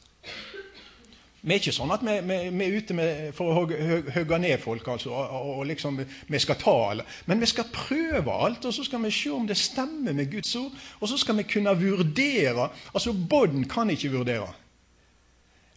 [1.40, 4.59] Vi er ikke sånn at vi, vi, vi er ute med, for å hogge ned
[4.61, 5.96] folk, altså, og, og, liksom
[6.28, 7.06] vi skal ta alle.
[7.30, 10.52] Men vi skal prøve alt, og så skal vi se om det stemmer med Guds
[10.61, 10.74] ord.
[11.00, 12.68] Og så skal vi kunne vurdere.
[12.92, 14.52] Altså, Bodden kan ikke vurdere.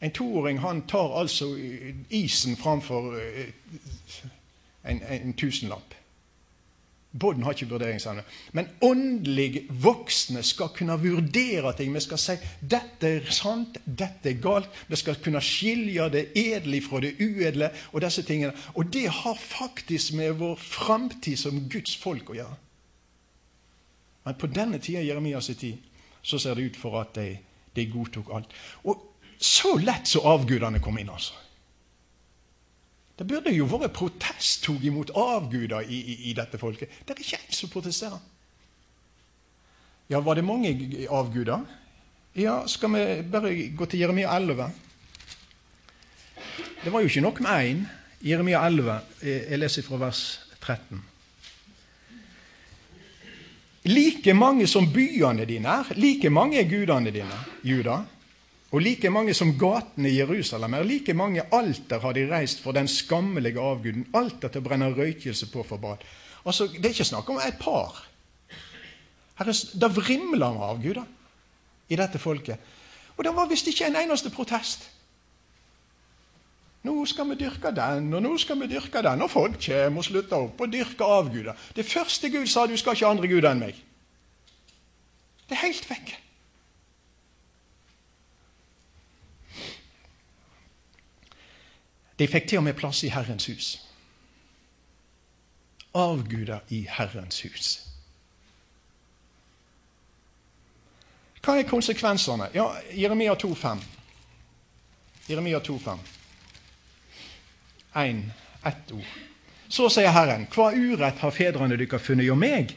[0.03, 1.53] En toåring han tar altså
[2.09, 3.53] isen framfor eh,
[4.83, 5.93] en, en tusenlapp.
[7.19, 8.23] Bodden har ikke vurderingsevne.
[8.57, 11.93] Men åndelig voksne skal kunne vurdere ting.
[11.93, 14.69] Vi skal si 'dette er sant', 'dette er galt'.
[14.87, 17.69] Vi skal kunne skilje det edle fra det uedle.
[17.91, 18.53] Og disse tingene.
[18.73, 22.55] Og det har faktisk med vår framtid som Guds folk å gjøre.
[24.25, 25.77] Men på denne tida Jeremias tid
[26.21, 27.37] så ser det ut for at de,
[27.75, 28.47] de godtok alt.
[28.83, 29.12] Og
[29.43, 31.35] så lett så avgudene kom inn, altså.
[33.19, 36.91] Det burde jo vært protesttog imot avguder i, i, i, dette folket.
[37.03, 38.21] Det er ikke en som protesterer.
[40.09, 40.71] Ja, var det mange
[41.11, 41.67] avguder?
[42.39, 43.03] Ja, skal vi
[43.35, 44.71] bare gå til Jeremia 11?
[46.83, 47.83] Det var jo ikke nok med én.
[48.23, 50.23] Jeremia 11, jeg leser fra vers
[50.63, 51.03] 13.
[53.91, 57.99] Like mange som byene dine er, like mange er gudene dine, Juda.
[58.73, 62.73] Og like mange som gatene i Jerusalem er, like mange alter har de reist for
[62.73, 64.07] den skammelige avguden.
[64.17, 66.01] Alter til å brenne røykelse på for bad.
[66.45, 68.07] Altså, Det er ikke snakk om et par.
[69.37, 71.05] Da det vrimler med avguder
[71.89, 72.57] i dette folket.
[73.17, 74.89] Og det var visst ikke en eneste protest.
[76.83, 79.21] Nå skal vi dyrke den, og nå skal vi dyrke den.
[79.21, 81.53] Og folk kommer og slutter opp og dyrker avguder.
[81.75, 83.77] Det første Gud sa, du skal ikke ha andre guder enn meg.
[85.47, 86.15] Det er helt vekk.
[92.19, 93.71] De fikk til og med plass i Herrens hus.
[95.93, 97.71] Avguder i Herrens hus.
[101.43, 102.47] Hva er konsekvensene?
[102.55, 103.81] Ja, Jeremia 2,5.
[105.29, 105.97] Jeremia 2,5.
[107.93, 108.23] Én,
[108.63, 109.09] ett ord.
[109.69, 112.75] Så sier Herren, hva urett har fedrene dere funnet hjå meg?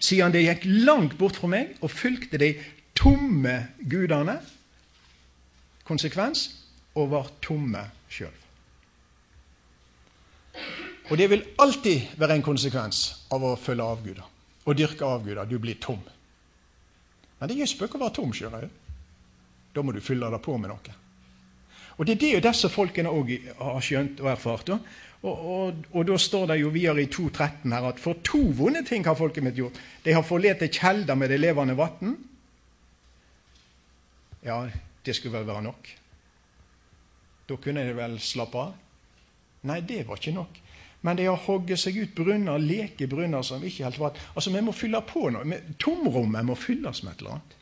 [0.00, 2.54] Siden de gikk langt bort fra meg og fulgte de
[2.96, 3.56] tomme
[3.90, 4.38] gudene.
[5.88, 6.46] Konsekvens
[6.94, 8.39] og var tomme sjøl.
[11.10, 13.02] Og det vil alltid være en konsekvens
[13.34, 14.26] av å følge avguder
[14.68, 15.48] og dyrke avguder.
[15.48, 16.00] Du blir tom.
[17.38, 18.80] Men det er ikke spøk å være tom, skjønner du.
[19.74, 20.96] Da må du fylle det på med noe.
[21.98, 24.70] Og Det er det jo disse folkene òg har skjønt og erfart.
[24.72, 28.80] Og, og, og, da står det jo videre i 2.13 her at for to vonde
[28.88, 29.76] ting har folket mitt gjort.
[30.04, 32.14] De har forlatt kjelder med det levende vann.
[34.46, 34.62] Ja,
[35.04, 35.90] det skulle vel være nok.
[37.50, 38.72] Da kunne de vel slappe av.
[39.68, 40.60] Nei, det var ikke nok.
[41.00, 44.72] Men de har hogget seg ut brunner, lekebrunner som ikke helt var Altså, Vi må
[44.76, 45.60] fylle på noe.
[45.80, 47.56] Tomrommet må fylles med et eller annet.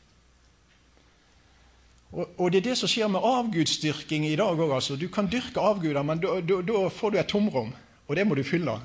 [2.09, 4.73] Og, og, det er det som skjer med avgudsdyrking i dag òg.
[4.75, 4.97] Altså.
[4.97, 7.75] Du kan dyrke avguder, men da får du et tomrom.
[8.09, 8.79] Og det må du fylle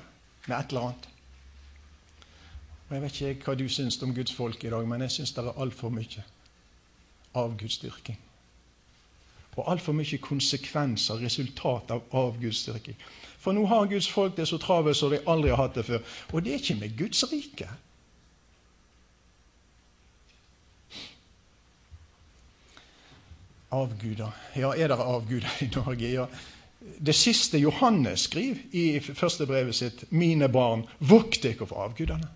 [0.46, 1.08] med et eller annet.
[2.84, 5.32] Og Jeg vet ikke hva du syns om Guds folk i dag, men jeg syns
[5.32, 6.24] det er altfor mye
[7.34, 8.20] avgudsdyrking.
[9.56, 12.96] Og altfor mye konsekvenser, resultat av avgudsdyrking.
[13.38, 16.04] For nå har Guds folk det så travelt som de aldri har hatt det før.
[16.32, 17.68] Og det er ikke med Guds rike.
[23.74, 24.30] Avguder.
[24.56, 26.08] Ja, er det avguder i Norge?
[26.08, 26.26] Ja.
[27.06, 32.28] Det siste Johannes skriver i første brevet sitt, 'Mine barn, vokt dere for avgudene'.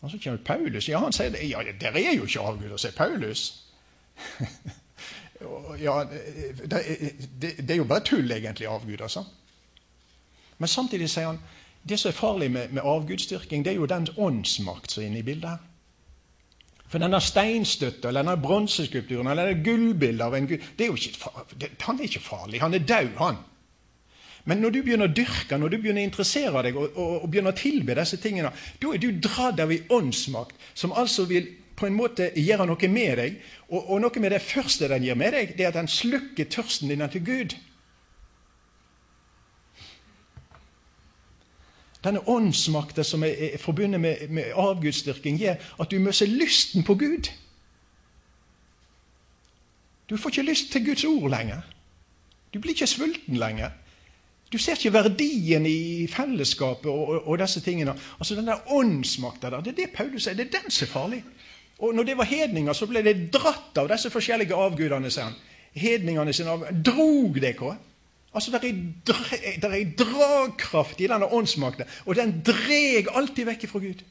[0.00, 0.88] Og så kommer Paulus.
[0.88, 1.50] Ja, han sier det.
[1.50, 3.69] Ja, dere er jo ikke avguder, sier Paulus.
[5.86, 6.76] ja, det,
[7.40, 9.00] det, det, er jo bare tull, egentlig, avgud.
[9.00, 9.24] Altså.
[10.58, 11.42] Men samtidig sier han
[11.88, 15.22] det som er farlig med, med avgudsdyrking, det er jo den åndsmakt som er inne
[15.22, 15.62] i bildet.
[16.90, 20.98] For denne steinstøtta, eller denne bronseskulpturen eller denne gullbildet av en gud det er jo
[20.98, 22.60] ikke, det, Han er ikke farlig.
[22.60, 23.38] Han er død, han.
[24.44, 27.30] Men når du begynner å dyrke, når du begynner å interessere deg og, og, og
[27.30, 28.52] begynner å tilbe disse tingene,
[28.82, 31.46] da er du dratt av en åndsmakt som altså vil
[31.80, 33.40] på en måte gjøre noe med deg.
[33.70, 36.48] Og, og noe med det første den gjør med deg, det er at den slukker
[36.52, 37.56] tørsten din til Gud.
[42.04, 46.96] Denne åndsmakta som er, er forbundet med, med avgudsdyrking, gjør at du mister lysten på
[47.00, 47.28] Gud.
[50.08, 51.60] Du får ikke lyst til Guds ord lenger.
[52.54, 53.76] Du blir ikke sulten lenger.
[54.50, 57.94] Du ser ikke verdien i fellesskapet og, og, og disse tingene.
[58.18, 60.34] Altså Den der åndsmakta der, det er det Paulus sier.
[60.34, 61.20] Det er den som er farlig.
[61.80, 65.10] Og når det var hedninger, så ble det dratt av disse forskjellige avgudene.
[65.16, 65.34] han.
[65.72, 67.76] Hedningene sine av, drog dere.
[68.34, 74.04] Altså, Det er ei dragkraft i denne åndsmakten, og den dreg alltid vekk fra Gud.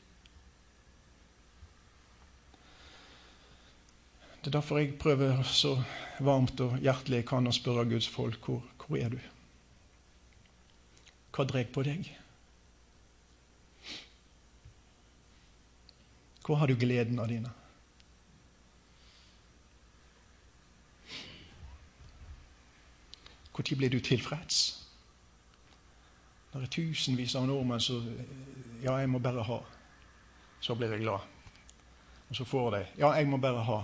[4.39, 5.83] Det er derfor jeg prøver så
[6.19, 9.19] varmt og hjertelig jeg kan å spørre Guds folk hvor, hvor er du?
[11.35, 12.07] Hva dreg på deg?
[16.45, 17.51] Hvor har du gleden av dine?
[23.59, 24.87] Når blir du tilfreds?
[26.53, 28.05] Det er tusenvis av nordmenn som
[28.83, 29.57] Ja, jeg må bare ha.
[30.63, 31.19] Så blir jeg glad.
[32.29, 33.81] Og så får de Ja, jeg må bare ha.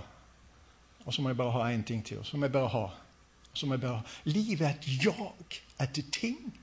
[1.04, 2.18] Og så må jeg bare ha én ting til.
[2.18, 2.84] Og så må jeg bare ha.
[3.52, 4.02] Og så må jeg bare ha.
[4.24, 6.58] Livet er et jag etter ting.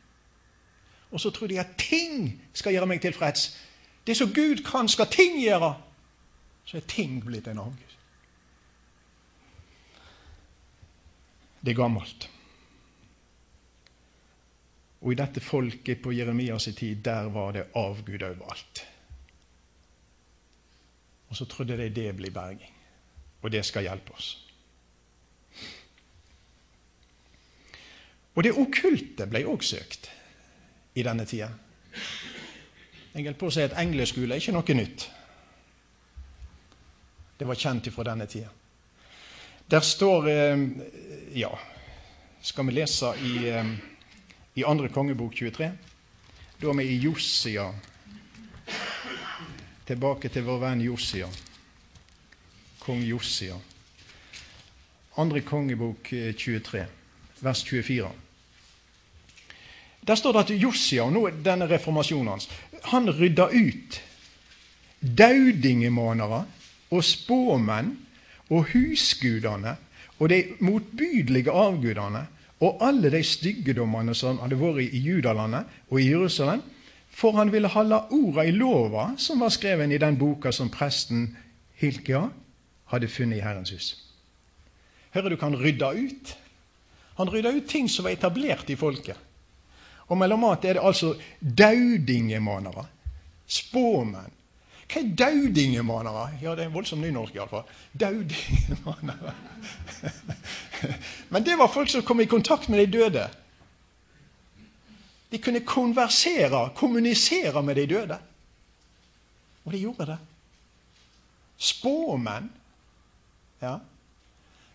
[1.12, 3.60] Og så tror de at ting skal gjøre meg tilfreds.
[4.08, 5.76] Det som Gud kan, skal ting gjøre.
[6.66, 7.98] Så er ting blitt en avgud.
[11.62, 12.33] Det er gammelt.
[15.04, 18.86] Og i dette folket på Jeremias tid, der var det avgud overalt.
[21.30, 22.72] Og så trodde de det blir berging.
[23.42, 24.30] Og det skal hjelpe oss.
[28.34, 30.08] Og det okkulte ble òg søkt
[30.96, 31.50] i denne tida.
[33.14, 35.06] Jeg holdt på å si at engleskole er ikke noe nytt.
[37.38, 38.50] Det var kjent fra denne tida.
[39.70, 40.64] Der står eh,
[41.38, 41.52] Ja,
[42.42, 43.74] skal vi lese i eh,
[44.54, 45.72] i andre kongebok 23.
[46.62, 47.68] Da er vi i Josia.
[49.88, 51.28] Tilbake til vår venn Josia.
[52.84, 53.58] Kong Josia.
[55.18, 56.88] Andre kongebok 23, eh,
[57.42, 58.12] vers 24.
[60.08, 62.50] Der står det at Josia, og nå er denne reformasjonen hans,
[62.92, 64.02] han rydda ut
[65.04, 66.44] daudingemanere
[66.92, 67.94] og spåmenn
[68.50, 69.76] og husgudene
[70.20, 72.28] og de motbydelige avgudene
[72.64, 76.62] og alle de styggedommene som hadde vært i Judalandet og i Jerusalem,
[77.14, 81.28] for han ville holde orda i lova som var skrevet i den boka som presten
[81.78, 82.24] Hilkia
[82.94, 83.90] hadde funnet i Herrens hus.
[85.14, 86.34] Hører du hva han rydda ut?
[87.20, 89.18] Han rydda ut ting som var etablert i folket.
[90.10, 92.88] Og mellom annet er det altså daudingemanere,
[93.48, 94.32] spåmenn,
[94.94, 96.26] hva er daudingemanere?
[96.42, 97.64] Ja, det er en voldsom nynorsk iallfall.
[97.98, 99.34] Daudingemanere.
[101.34, 103.24] Men det var folk som kom i kontakt med de døde.
[105.34, 108.20] De kunne konversere, kommunisere med de døde.
[109.66, 110.20] Og de gjorde det.
[111.58, 112.52] Spåmenn.
[113.64, 113.80] Ja.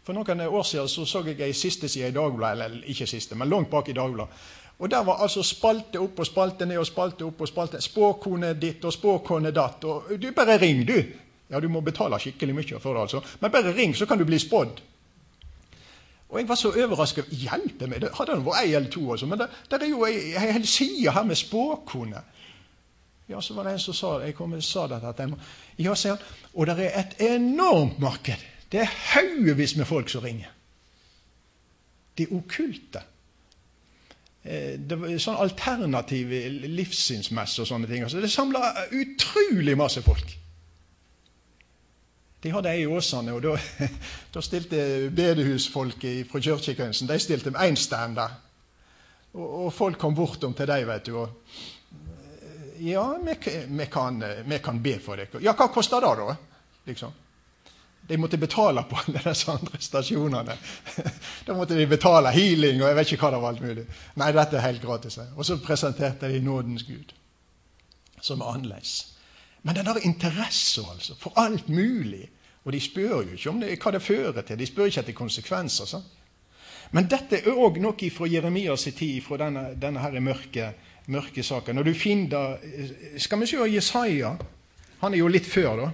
[0.03, 3.37] For noen år siden så, så jeg ei siste side i Dagbladet, eller ikke siste,
[3.37, 4.47] men langt bak i Dagbladet.
[4.79, 8.53] Og der var altså spalte opp og spalte ned og spalte opp og spalte Spåkone
[8.55, 9.85] ditt og spåkone datt.
[9.85, 11.01] Og du, bare ring, du!
[11.51, 13.23] Ja, du må betale skikkelig mye for det, altså.
[13.41, 14.83] Men bare ring, så kan du bli spådd.
[16.29, 17.31] Og jeg var så overrasket.
[17.33, 18.03] Hjelpe meg!
[18.05, 19.27] Det hadde det vært ei eller to, altså.
[19.27, 22.23] Men det, det er jo ei, hel side her med spåkone.
[23.29, 25.35] Ja, så var det en som sa jeg kom og sa dette at jeg
[25.85, 26.37] Ja, sier han.
[26.55, 28.45] Og det er et enormt marked.
[28.73, 30.53] Det er haugevis med folk som ringer.
[32.19, 33.03] Det okkulte.
[34.49, 36.39] Eh, sånn alternative
[36.73, 38.05] livssynsmesser og sånne ting.
[38.07, 40.31] Altså, det samla utrolig masse folk.
[42.41, 43.57] De hadde ei i Åsane, og da,
[44.35, 48.39] da stilte bedehusfolket fra kirkegrensen de stilte med én stand der.
[49.35, 51.19] Og, og, folk kom bortom til dem, vet du.
[51.19, 51.29] og
[52.41, 53.35] eh, Ja, vi,
[53.93, 55.43] kan, vi kan be for dere.
[55.45, 56.39] Ja, hva koster det, da?
[56.89, 57.13] Liksom.
[58.09, 60.57] De måtte betale på alle disse andre stasjonene.
[61.47, 63.85] Da måtte de betale healing og jeg vet ikke hva det var alt mulig.
[64.17, 65.19] Nei, dette er helt gratis.
[65.37, 67.13] Og så presenterte de nådens Gud,
[68.21, 68.97] som er annerledes.
[69.63, 72.29] Men den har interesse altså, for alt mulig.
[72.65, 74.59] Og de spør jo ikke om det, hva det fører til.
[74.59, 75.89] De spør ikke etter konsekvenser.
[75.89, 76.01] Så.
[76.97, 80.73] Men dette er òg noe fra Jeremias tid, fra denne, denne her mørke,
[81.13, 81.77] mørke saken.
[81.77, 82.57] Når du finner
[83.19, 84.37] Skal vi se Jesaja.
[85.01, 85.91] Han er jo litt før, da.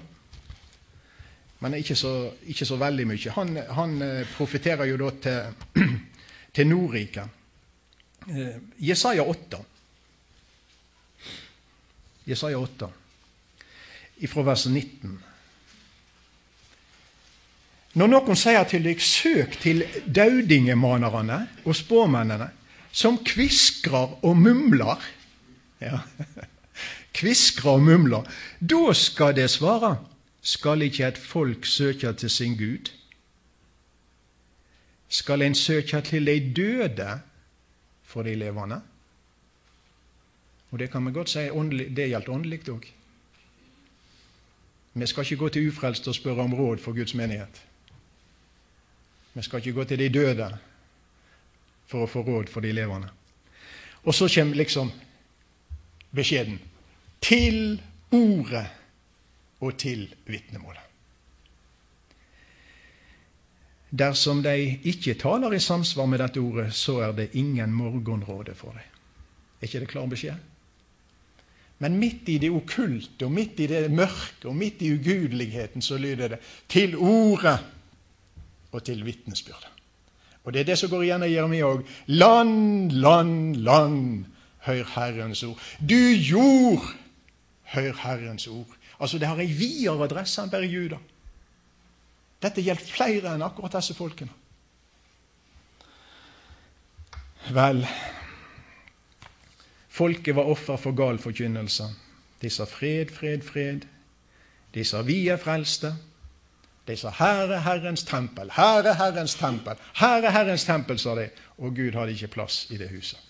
[1.62, 3.34] Men ikke så, ikke så veldig mye.
[3.36, 5.84] Han, han eh, profeterer jo da til,
[6.56, 7.40] til Nordriket.
[8.28, 9.60] Eh, Jesaja 8.
[12.24, 12.88] Jesaja 8,
[14.24, 15.18] ifra vers 19.
[17.94, 22.48] Når noen sier til deg 'søk til daudingemanerne og spåmennene',
[22.90, 25.02] som kviskrer og mumler
[25.82, 25.98] ja.
[27.18, 28.26] Kviskrer og mumler.
[28.58, 29.96] Da skal det svare
[30.44, 32.90] skal ikke et folk søke til sin Gud?
[35.08, 37.20] Skal en søke til de døde
[38.02, 38.80] for de levende?
[40.70, 41.38] Og det kan vi godt si
[41.96, 42.84] det gjaldt åndelig òg.
[44.94, 47.62] Vi skal ikke gå til ufrelste og spørre om råd for Guds menighet.
[49.34, 50.50] Vi skal ikke gå til de døde
[51.86, 53.08] for å få råd for de levende.
[54.04, 54.92] Og så kommer liksom
[56.14, 56.60] beskjeden
[57.20, 57.80] til
[58.10, 58.66] ordet
[59.64, 60.82] og til vitnemålet.
[63.94, 68.74] Dersom de ikke taler i samsvar med dette ordet, så er det ingen morgenråde for
[68.74, 68.90] dem.
[69.60, 70.40] Er ikke det klar beskjed?
[71.78, 75.98] Men midt i det okkulte, og midt i det mørke, og midt i ugudeligheten, så
[75.98, 76.38] lyder det
[76.68, 77.58] 'til ordet
[78.72, 79.74] og til vitnesbyrdet'.
[80.44, 81.84] Og det er det som går igjen i Jeremia òg.
[82.06, 84.24] Land, land, land,
[84.58, 85.60] hør Herrens ord.
[85.80, 86.84] Du jord,
[87.62, 88.76] hør Herrens ord.
[88.98, 90.98] Altså, det har ei videre adresse enn bare Juda.
[92.42, 94.32] Dette gjelder flere enn akkurat disse folkene.
[97.54, 97.82] Vel,
[99.94, 101.84] Folket var offer for gal forkynnelse.
[102.42, 103.84] De sa fred, fred, fred.
[104.74, 105.92] De sa vi er frelste.
[106.88, 111.14] De sa her er Herrens tempel, her er Herrens tempel, her er Herrens tempel, sa
[111.16, 111.28] de.
[111.58, 113.20] Og Gud hadde ikke plass i det huset.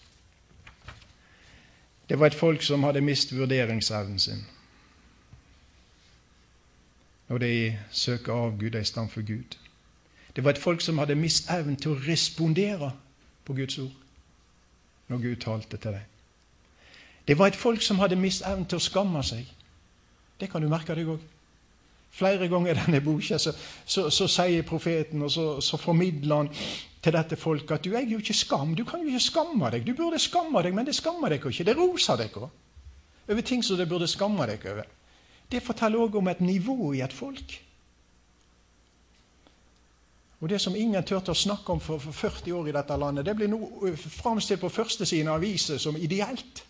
[2.08, 4.42] Det var et folk som hadde mist vurderingsevnen sin.
[7.34, 9.56] Når de søker avguder i stedet for Gud.
[10.36, 12.92] Det var et folk som hadde mist evnen til å respondere
[13.44, 13.96] på Guds ord
[15.10, 16.04] når Gud talte til dem.
[17.26, 19.50] Det var et folk som hadde mist evnen til å skamme seg.
[20.38, 21.26] Det kan du merke deg òg.
[22.14, 23.50] Flere ganger i denne boka så,
[23.84, 26.54] så, så, sier profeten, og så, så, formidler han
[27.02, 28.78] til dette folket at du eier jo ikke skam.
[28.78, 29.82] Du kan jo ikke skamme deg.
[29.82, 31.66] Du burde skamme deg, men det skammer deg ikke.
[31.66, 32.44] Det roser deg.
[33.26, 34.86] Over ting som det burde skamme deg over.
[35.54, 37.60] Det forteller òg om et nivå i et folk.
[40.40, 43.24] Og Det som ingen turte å snakke om for, for 40 år i dette landet,
[43.24, 43.60] det blir nå
[43.96, 46.64] framstilt på førstesiden av aviser som ideelt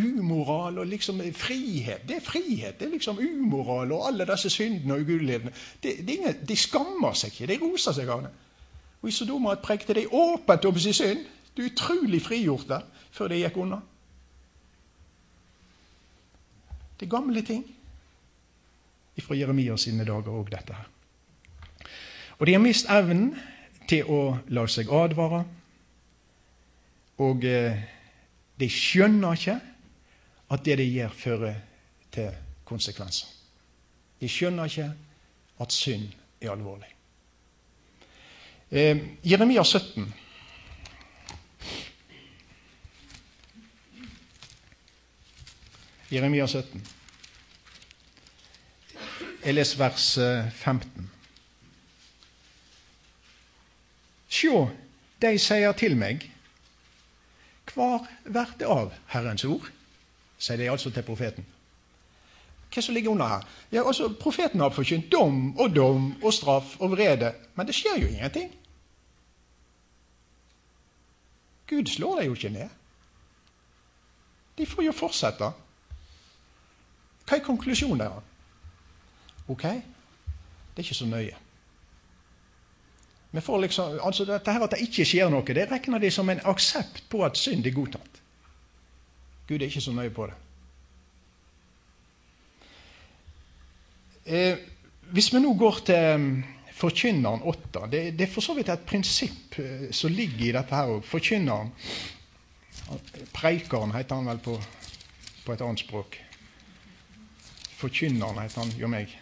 [0.00, 2.08] umoral og liksom frihet.
[2.08, 2.78] Det er frihet.
[2.78, 6.34] Det er liksom umoral og alle disse syndene og ugudelighetene.
[6.48, 7.46] de skammer seg ikke.
[7.52, 8.32] De roser seg av det.
[9.02, 11.26] Og I Sodoma prekte de åpent om sin synd.
[11.56, 13.80] Det er utrolig frigjort der før det gikk unna.
[17.00, 17.64] Det er gamle ting
[19.20, 20.86] fra Jeremias sine dager òg, dette her.
[22.38, 23.34] Og de har mist evnen
[23.88, 24.20] til å
[24.52, 25.42] la seg advare.
[27.20, 27.82] Og eh,
[28.60, 29.58] de skjønner ikke
[30.50, 31.58] at det de gjør, fører
[32.12, 32.30] til
[32.68, 33.28] konsekvenser.
[34.20, 34.88] De skjønner ikke
[35.60, 36.08] at synd
[36.40, 36.88] er alvorlig.
[38.70, 40.08] Eh, Jeremia 17.
[46.10, 46.86] Jeremia 17.
[49.44, 50.06] Jeg leser vers
[50.58, 50.90] 15.
[50.90, 51.16] Eh,
[54.30, 54.70] Sjå,
[55.22, 56.26] de sier til meg,
[57.70, 59.70] Hvar vert det av Herrens ord?
[60.40, 61.46] sier de altså til profeten.
[62.70, 63.46] Hva som ligger under her?
[63.70, 67.98] Ja, altså, Profeten har forkynt dom og dom og straff og vrede, men det skjer
[68.00, 68.50] jo ingenting.
[71.70, 72.70] Gud slår deg jo ikke ned.
[74.58, 75.52] De får jo fortsette.
[77.30, 78.26] Hva er konklusjonen deres?
[79.50, 81.36] Ok, det er ikke så nøye.
[83.30, 86.30] Vi får liksom, altså dette her At det ikke skjer noe, det regner de som
[86.30, 88.18] en aksept på at synd er godtatt.
[89.46, 90.38] Gud er ikke så nøye på det.
[94.26, 94.58] Eh,
[95.14, 96.32] hvis vi nå går til mm,
[96.80, 100.74] Forkynneren 8 det, det, er for så vidt et prinsipp eh, som ligger i dette
[100.74, 101.06] her òg.
[101.06, 101.70] Forkynneren
[103.30, 104.56] Preikeren heter han vel på,
[105.44, 106.18] på et annet språk.
[107.80, 109.12] Forkynneren heter han jo meg,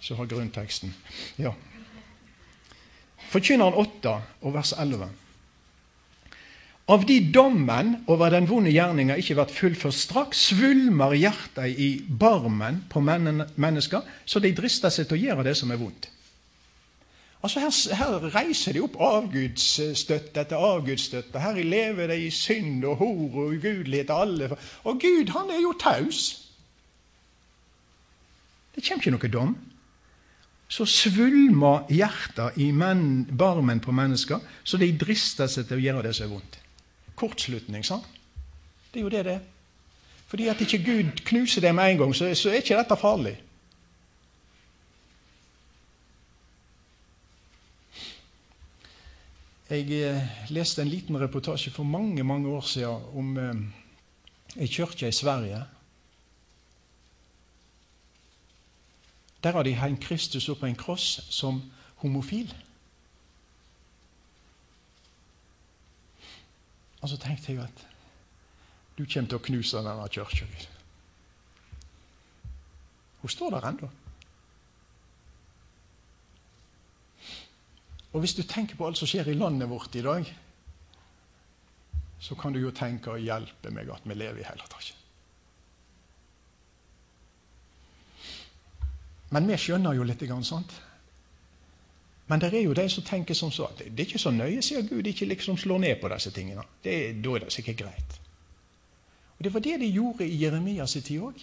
[0.00, 0.94] som har grunnteksten.
[1.40, 1.52] Ja.
[3.30, 5.10] Forkynneren 8 og vers 11.
[6.90, 12.80] Av de dommen over den vonde gjerninga ikke vært fullført straks, svulmer hjertet i barmen
[12.90, 16.08] på mennesker, så de drister seg til å gjøre det som er vondt.
[17.40, 21.40] Altså her, her, reiser de opp avgudsstøtte etter avgudsstøtte.
[21.40, 24.50] Her lever de i synd og hor og ugudelighet alle.
[24.84, 26.39] Og Gud, han er jo taus.
[28.74, 29.54] Det kommer ikke noe dom.
[30.70, 36.04] Så svulmer hjertet i menn, barmen på mennesker, så de drister seg til å gjøre
[36.06, 36.58] det som er vondt.
[37.18, 38.06] Kortslutning, sant?
[38.92, 39.46] Det er jo det det er.
[40.30, 43.34] Fordi at ikke Gud knuser det med en gang, så, så er ikke dette farlig.
[49.70, 55.06] Jeg eh, leste en liten reportasje for mange mange år siden om eh, ei kirke
[55.06, 55.60] i Sverige.
[59.42, 61.62] Der har de hengt Kristus opp på en kross som
[62.02, 62.52] homofil.
[67.00, 67.86] Og så tenkte jeg at
[68.98, 70.46] du kommer til å knuse denne kirka.
[73.20, 73.88] Hun står der ennå.
[78.12, 80.28] Og hvis du tenker på alt som skjer i landet vårt i dag,
[82.20, 84.99] så kan du jo tenke å hjelpe meg at vi lever i hele tatt.
[89.30, 90.72] Men vi skjønner jo litt, sant?
[92.30, 94.62] Men det er jo de som tenker som så at det er ikke så nøye,
[94.62, 96.62] sier Gud, ikke liksom slår ned på disse tingene.
[96.84, 98.20] Det, da er det sikkert greit.
[99.38, 101.42] Og Det var det de gjorde i Jeremias tid òg.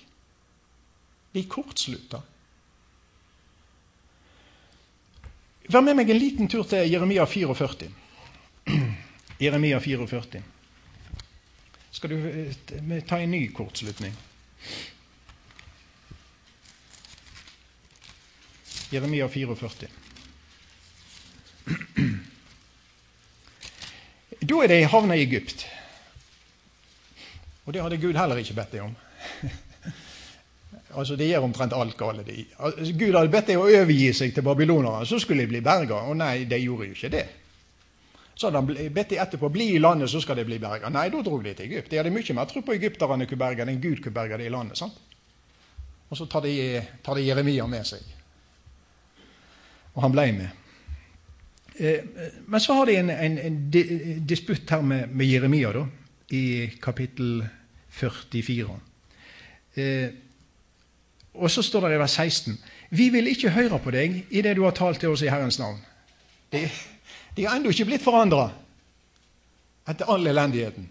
[1.33, 2.21] De kortslutta.
[5.67, 7.89] Vær med meg en liten tur til Jeremia 44.
[9.43, 10.43] Jeremia 44.
[11.91, 14.15] Skal du eh, ta en ny kortslutning?
[18.91, 19.87] Jeremia 44.
[24.47, 25.65] Da er de havna i Egypt.
[27.65, 28.95] Og det hadde Gud heller ikke bedt dem om.
[30.97, 32.25] Altså, De gjør omtrent alt galt.
[32.25, 32.45] De.
[32.57, 35.99] Altså, Gud hadde bedt dem å overgi seg til babylonerne, så skulle de bli berga.
[36.09, 37.25] Og nei, de gjorde jo ikke det.
[38.33, 40.89] Så hadde han bedt dem etterpå bli i landet, så skal de bli berga.
[40.93, 41.91] Nei, da dro de til Egypt.
[41.91, 44.53] De hadde mye mer tro på egypterne kunne berge enn Gud kunne berge dem i
[44.53, 44.79] landet.
[44.79, 44.97] sant?
[46.09, 48.16] Og så tar de, tar de, Jeremia med seg.
[49.97, 50.67] Og han ble med.
[51.77, 52.05] Eh,
[52.45, 53.57] men så har de en, en, en
[54.29, 55.85] disputt her med, med, Jeremia, da,
[56.33, 57.41] i kapittel
[57.97, 58.77] 44.
[59.77, 60.09] Eh,
[61.37, 62.57] og så står det i vers 16.:
[62.89, 65.59] Vi vil ikke høre på deg i det du har talt til oss i Herrens
[65.61, 65.81] navn.
[66.53, 66.63] De,
[67.37, 68.49] de har ennå ikke blitt forandra
[69.87, 70.89] etter all elendigheten.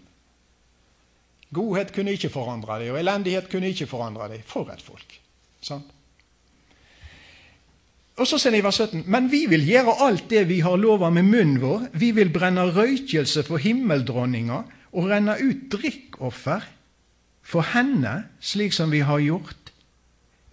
[1.53, 4.43] Godhet kunne ikke forandre dem, og elendighet kunne ikke forandre dem.
[4.47, 5.19] For et folk!
[5.63, 5.93] Sant?
[8.17, 10.77] Og så sier de i vers 17.: Men vi vil gjøre alt det vi har
[10.81, 11.87] lova med munnen vår.
[11.93, 14.63] Vi vil brenne røykelse for himmeldronninga
[14.97, 16.65] og renne ut drikkoffer
[17.47, 19.67] for henne, slik som vi har gjort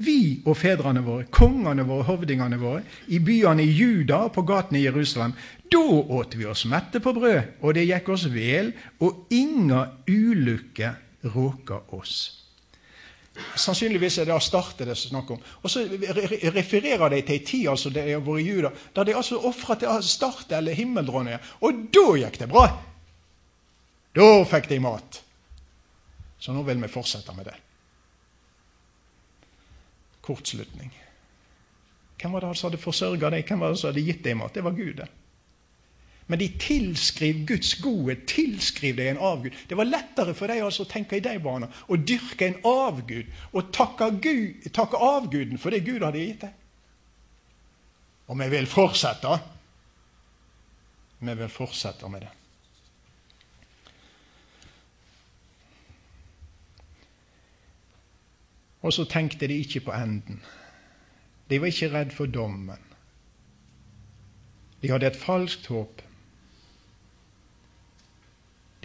[0.03, 2.83] vi og fedrene våre, kongene våre, hovdingene våre,
[3.15, 5.35] i byene i Juda og på gatene i Jerusalem.
[5.71, 5.83] Da
[6.19, 10.95] åt vi oss mette på brød, og det gikk oss vel, og inga ulykke
[11.35, 12.44] råka oss.
[13.35, 15.41] Sannsynligvis er det Astarte det snakk om.
[15.63, 15.83] Og så
[16.55, 19.91] refererer de til ei tid altså, det har vært juder, der de altså ofra til
[19.91, 21.41] Astarte eller himmeldronninga.
[21.67, 22.69] Og da gikk det bra!
[24.15, 25.21] Da fikk de mat.
[26.39, 27.59] Så nå vil vi fortsette med det
[30.25, 30.93] kortslutning.
[32.21, 33.43] Hvem var det som hadde forsørga dem?
[33.45, 34.55] Hvem var det som hadde gitt dem mat?
[34.55, 34.97] Det var Gud.
[34.97, 35.09] det.
[36.27, 39.57] Men de tilskriv Guds godhet, tilskriv deg en avgud.
[39.69, 43.29] Det var lettere for deg altså å tenke i de baner, å dyrke en avgud
[43.53, 46.55] og takke, Gud, takke avguden for det Gud hadde gitt deg.
[48.33, 49.35] Og vi vil fortsette.
[51.21, 52.33] Vi vil fortsette med det.
[58.85, 60.41] Og så tenkte de ikke på enden.
[61.51, 62.81] De var ikke redd for dommen.
[64.83, 66.04] De hadde et falskt håp.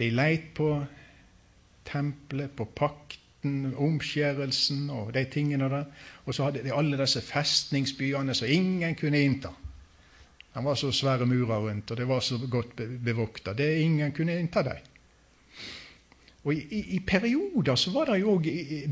[0.00, 0.72] De leit på
[1.84, 5.88] tempelet, på pakten, omskjærelsen og de tingene der.
[6.24, 9.52] Og så hadde de alle disse festningsbyene som ingen kunne innta.
[10.54, 13.52] De var så svære murer rundt, og det var så godt bevokta.
[13.54, 14.86] Det Ingen kunne innta dem.
[16.44, 18.46] Og i, i, i, perioder så var det jo òg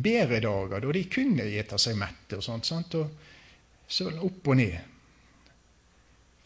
[0.05, 2.37] bedre dager, da de kunne gjete seg mette.
[2.37, 2.95] og sånt, sant?
[2.95, 4.77] Og så opp og ned.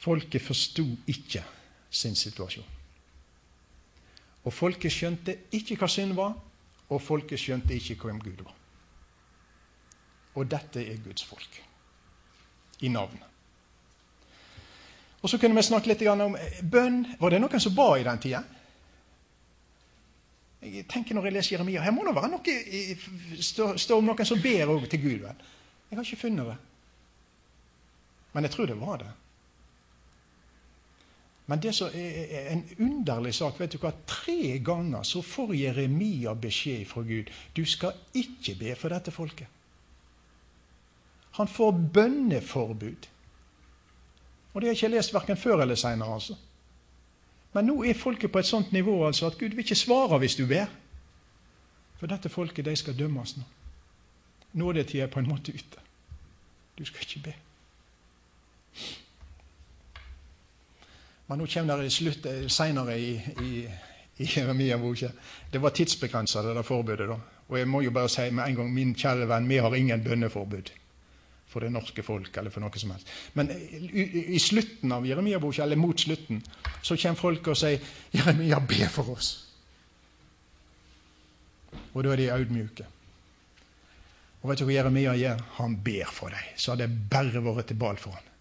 [0.02, 1.42] Folket forsto ikke
[1.90, 2.81] sin situasjon.
[4.44, 6.34] Og folket skjønte ikke hva synd var,
[6.90, 8.56] og folket skjønte ikke hvem Gud var.
[10.34, 11.60] Og dette er Guds folk
[12.82, 13.28] i navnet.
[15.22, 16.34] Og så kunne vi snakke litt om
[16.66, 17.04] bønn.
[17.20, 18.42] Var det noen som ba i den tida?
[20.62, 24.42] Jeg tenker Når jeg leser Jeremia Her må det være noe stå, om noen som
[24.42, 25.24] ber til Gud.
[25.26, 26.58] Jeg har ikke funnet det.
[28.32, 29.10] Men jeg tror det var det.
[31.46, 36.34] Men det som er en underlig sak vet du hva, Tre ganger så får Jeremia
[36.38, 39.48] beskjed fra Gud du skal ikke be for dette folket.
[41.32, 43.08] Han får bønneforbud.
[44.52, 46.14] Og det har jeg ikke lest verken før eller seinere.
[46.14, 46.36] Altså.
[47.52, 50.36] Men nå er folket på et sånt nivå altså, at Gud vil ikke svare hvis
[50.36, 50.68] du ber.
[52.00, 53.44] For dette folket de skal dømmes nå.
[54.52, 55.80] Nådetida er på en måte ute.
[56.78, 57.34] Du skal ikke be.
[61.32, 63.50] Men nå kommer det slutt senere seinere i, i,
[64.20, 65.08] i Jeremia-boka.
[65.48, 67.06] Det var tidsbegrensa, det der forbudet.
[67.08, 67.16] da.
[67.48, 70.02] Og jeg må jo bare si med en gang, min kjære venn, vi har ingen
[70.04, 70.74] bønneforbud
[71.48, 73.08] for det norske folk eller for noe som helst.
[73.32, 74.04] Men i,
[74.36, 76.42] i slutten av Jeremia-boka, eller mot slutten,
[76.82, 77.80] så kommer folk og sier
[78.12, 79.32] 'Jeremia, be for oss'.
[81.94, 82.84] Og da er de audmjuke.
[84.42, 85.40] Og vet du hva Jeremia gjør?
[85.62, 86.52] Han ber for deg.
[86.56, 88.31] Så hadde det bare vært til bal for han.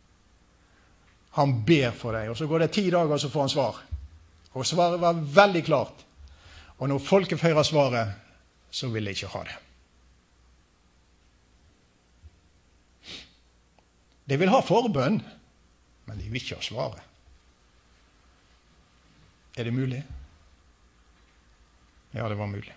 [1.37, 2.31] Han ber for deg.
[2.31, 3.81] Og så går det ti dager, så får han svar.
[4.51, 6.05] Og svaret var veldig klart.
[6.81, 8.17] Og når folket får svaret,
[8.71, 9.59] så vil de ikke ha det.
[14.31, 15.19] De vil ha forbønn,
[16.07, 17.07] men de vil ikke ha svaret.
[19.59, 19.99] Er det mulig?
[22.15, 22.71] Ja, det var mulig.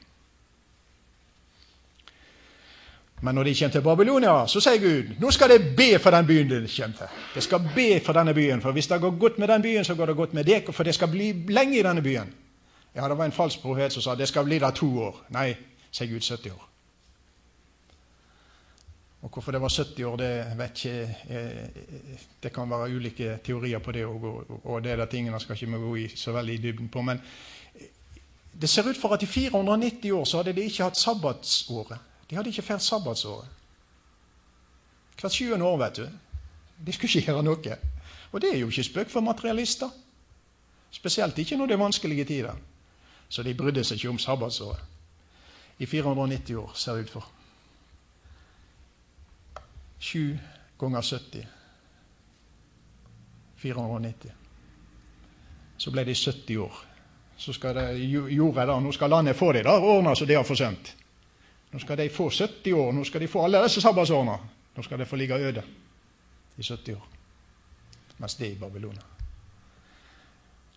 [3.20, 6.26] Men når de kommer til Babylonia, så sier Gud nå skal de be for den
[6.26, 7.20] byen de kommer til.
[7.34, 9.94] De skal be for denne byen, for hvis det går godt med den byen, så
[9.94, 12.34] går det godt med dere, for det skal bli lenge i denne byen.
[12.94, 15.24] Ja, det var en falsk profet som sa det skal bli der to år.
[15.34, 15.54] Nei,
[15.90, 16.70] sier Gud 70 år.
[19.24, 21.70] Og Hvorfor det var 70 år, det vet ikke
[22.42, 25.72] Det kan være ulike teorier på det, og, og det er det tingene skal ikke
[25.72, 27.02] vi gå i så veldig i dybden på.
[27.02, 27.20] Men
[28.60, 31.98] det ser ut for at i 490 år så hadde de ikke hatt sabbatsåret.
[32.30, 33.48] De hadde ikke feiret sabbatsåret.
[35.20, 36.08] Hvert sjuende år, vet du.
[36.86, 37.76] De skulle ikke gjøre noe.
[38.32, 39.90] Og det er jo ikke spøk for materialister.
[40.90, 42.58] Spesielt ikke når det er vanskelige tider.
[43.28, 44.90] Så de brydde seg ikke om sabbatsåret.
[45.78, 47.30] I 490 år, ser det ut for.
[49.98, 50.36] Sju
[50.78, 51.46] ganger 70.
[53.56, 54.30] 490.
[55.76, 56.76] Så ble de 70 år.
[57.36, 57.86] Så skal det,
[58.30, 60.94] jorda da, nå skal landet få det da, årene som de har forsømt.
[61.74, 62.92] Nå skal de få 70 år.
[62.92, 64.36] Nå skal de få alle disse sabbatsårene.
[64.76, 65.62] Nå skal de få ligge øde
[66.58, 67.08] i 70 år.
[68.18, 69.00] Mens det er i Babylona.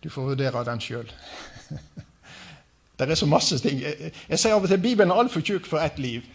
[0.02, 1.12] Du får vurdere den sjøl.
[2.98, 3.78] det er så masse ting.
[3.82, 6.26] Jeg, jeg sier av og til Bibelen er altfor tjukk for ett liv.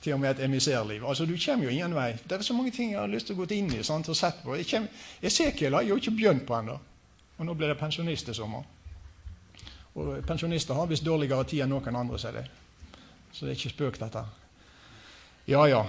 [0.00, 1.04] Til og med et emissærliv.
[1.04, 2.14] Altså, Du kommer jo ingen vei.
[2.24, 4.16] Det er så mange ting jeg har lyst til å gå inn i sant, og
[4.16, 4.56] sett på.
[4.56, 4.88] Jeg, kommer,
[5.22, 6.78] jeg jo ikke begynt på ennå.
[7.36, 8.64] Og nå blir det pensjonist i sommer.
[9.94, 12.44] Og pensjonister har visst dårligere tid enn noen andre, sier de.
[13.32, 14.24] Så det er ikke spøk, dette.
[15.48, 15.84] Ja ja,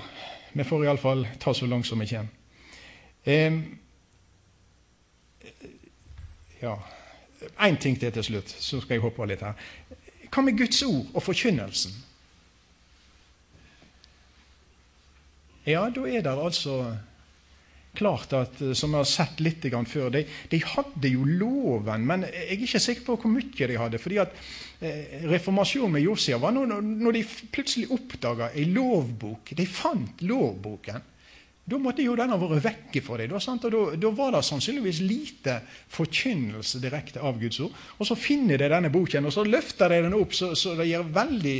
[0.53, 2.29] vi får iallfall ta så langt som vi kommer.
[3.25, 3.59] Eh,
[6.61, 6.77] ja
[7.59, 9.53] Én ting til til slutt, så skal jeg hoppe litt her.
[10.29, 11.93] Hva med Guds ord og forkynnelsen?
[15.65, 16.97] Ja, da er det altså
[17.97, 22.25] klart at, eh, som jeg har sett litt før, de, de, hadde jo loven, men
[22.27, 23.99] jeg er ikke sikker på hvor mye de hadde.
[23.99, 24.33] fordi at
[24.81, 29.55] eh, Reformasjonen med Josia var når, når de plutselig oppdaga ei lovbok.
[29.55, 31.07] De fant lovboken.
[31.69, 33.29] Da måtte jo den ha vært vekke for dem.
[33.29, 35.59] Da, da, da, var det sannsynligvis lite
[35.93, 37.75] forkynnelse direkte av Guds ord.
[37.99, 40.89] Og så finner de denne boken, og så løfter de den opp så, så det
[40.89, 41.57] gjør veldig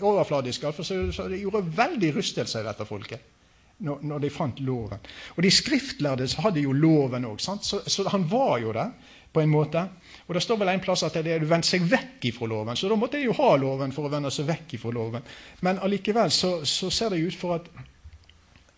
[0.00, 0.70] overfladisk.
[0.80, 3.35] Så, så det gjorde veldig rystelse i dette folket
[3.78, 5.02] når, når, de fant loven.
[5.36, 8.94] Og de skriftlærde hadde jo loven òg, så, så, han var jo der
[9.32, 9.82] på en måte.
[10.26, 12.88] Og Det står vel en plass at det er vendt seg vekk ifra loven, så
[12.88, 15.26] da måtte de jo ha loven for å vende seg vekk ifra loven.
[15.66, 17.68] Men allikevel så, så ser det ut for at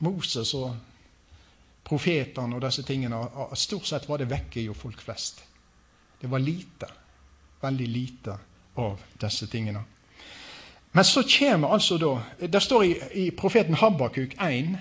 [0.04, 0.74] Moses og
[1.88, 3.22] profetene og disse tingene
[3.56, 5.44] Stort sett var det vekke jo folk flest.
[6.18, 6.90] Det var lite,
[7.62, 8.34] veldig lite
[8.82, 9.84] av disse tingene.
[10.92, 14.76] Men så kommer altså da Det står i, i profeten Habakuk 1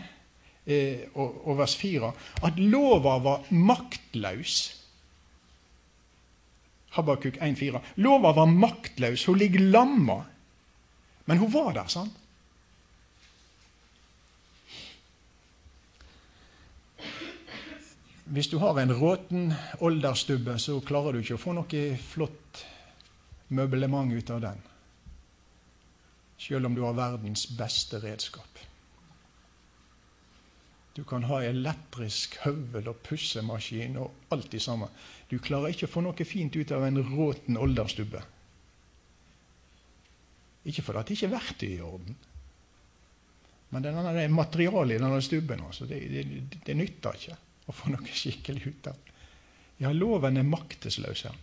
[0.66, 2.12] eh, og, og, vers 4
[2.48, 4.56] at lova var maktløs.
[6.98, 7.82] Habakuk 1,4.
[7.96, 9.26] Lova var maktløs.
[9.26, 10.22] Hun ligger lamma.
[11.26, 12.16] Men hun var der, sant?
[18.28, 22.64] Hvis du har en råten olderstubbe, så klarer du ikke å få noe flott
[23.56, 24.66] møblement ut av den
[26.38, 28.60] selv om du har verdens beste redskap.
[30.98, 34.88] Du kan ha elektrisk høvel og pussemaskin og alt det samme.
[35.30, 38.24] Du klarer ikke å få noe fint ut av en råten olderstubbe.
[40.68, 42.18] Ikke fordi det ikke er verktøy i orden,
[43.70, 46.24] men det er materialet i denne stubben altså, det, det,
[46.64, 47.36] det, nytter ikke.
[47.68, 49.10] å få noe skikkelig ut av.
[49.84, 51.36] Ja, loven er maktesløs her.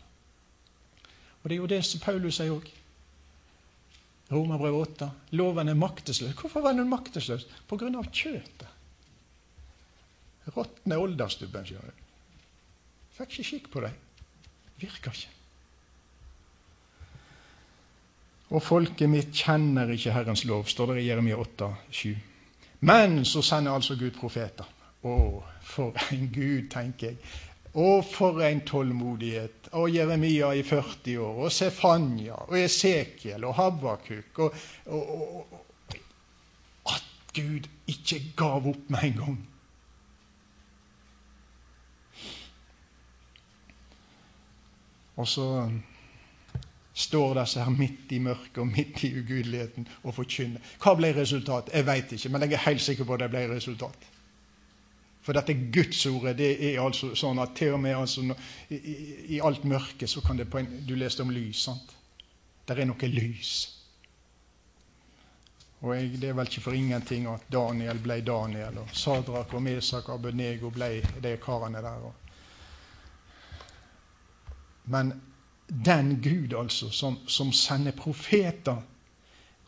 [1.43, 2.71] Og det er jo det som Paulus sier òg.
[4.33, 5.11] Romerbrev 8.
[5.37, 6.33] Loven er maktesløs.
[6.39, 7.45] Hvorfor var den maktesløs?
[7.69, 8.71] På grunn av kjøtet.
[10.55, 12.03] Råtne olderstubben, skjønner du.
[13.15, 13.97] Fikk ikke skikk på dem.
[14.81, 15.31] Virka ikke.
[18.55, 22.15] Og folket mitt kjenner ikke Herrens lov, står det i Jeremia 8, 7.
[22.85, 24.69] Men så sender altså Gud profeter.
[25.05, 25.15] Å,
[25.65, 27.19] for en Gud, tenker jeg.
[27.75, 29.71] Å, for en tålmodighet.
[29.75, 34.39] Og Jeremia i 40 år, og Sefanya, og Esekiel og Habakuk.
[34.47, 35.11] Og, og,
[35.41, 36.05] og,
[36.95, 39.43] at Gud ikke gav opp med en gang.
[45.17, 45.49] Og så
[46.95, 50.63] står disse her midt i mørket og midt i ugudeligheten og forkynner.
[50.83, 51.75] Hva ble resultatet?
[51.75, 54.11] Jeg veit ikke, men jeg er helt sikker på at det ble resultat.
[55.25, 58.25] For dette Gudsordet det er altså sånn at til og med altså,
[58.69, 58.81] i,
[59.37, 61.63] i, alt mørke så kan det på en, Du leste om lys.
[61.65, 61.95] sant?
[62.69, 63.55] Der er noe lys.
[65.81, 69.63] Og jeg, Det er vel ikke for ingenting at Daniel ble Daniel, og Sadrak og
[69.63, 72.11] Mesak og Abednego ble de karene der.
[74.85, 75.13] Men
[75.69, 78.83] den Gud altså som, som sender profeter,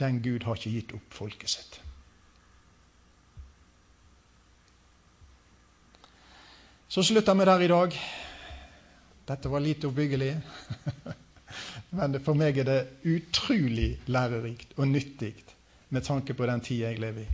[0.00, 1.80] den Gud har ikke gitt opp folket sitt.
[6.88, 7.98] Så slutter vi der i dag.
[9.26, 10.36] Dette var lite oppbyggelig.
[11.98, 12.78] Men for meg er det
[13.10, 15.34] utrolig lærerikt og nyttig
[15.88, 17.28] med tanke på den tida jeg lever i.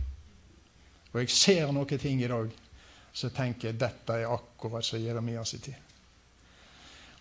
[1.13, 2.49] Og jeg ser noen ting i dag
[3.13, 5.77] så tenker jeg dette er akkurat som Jeremias tid.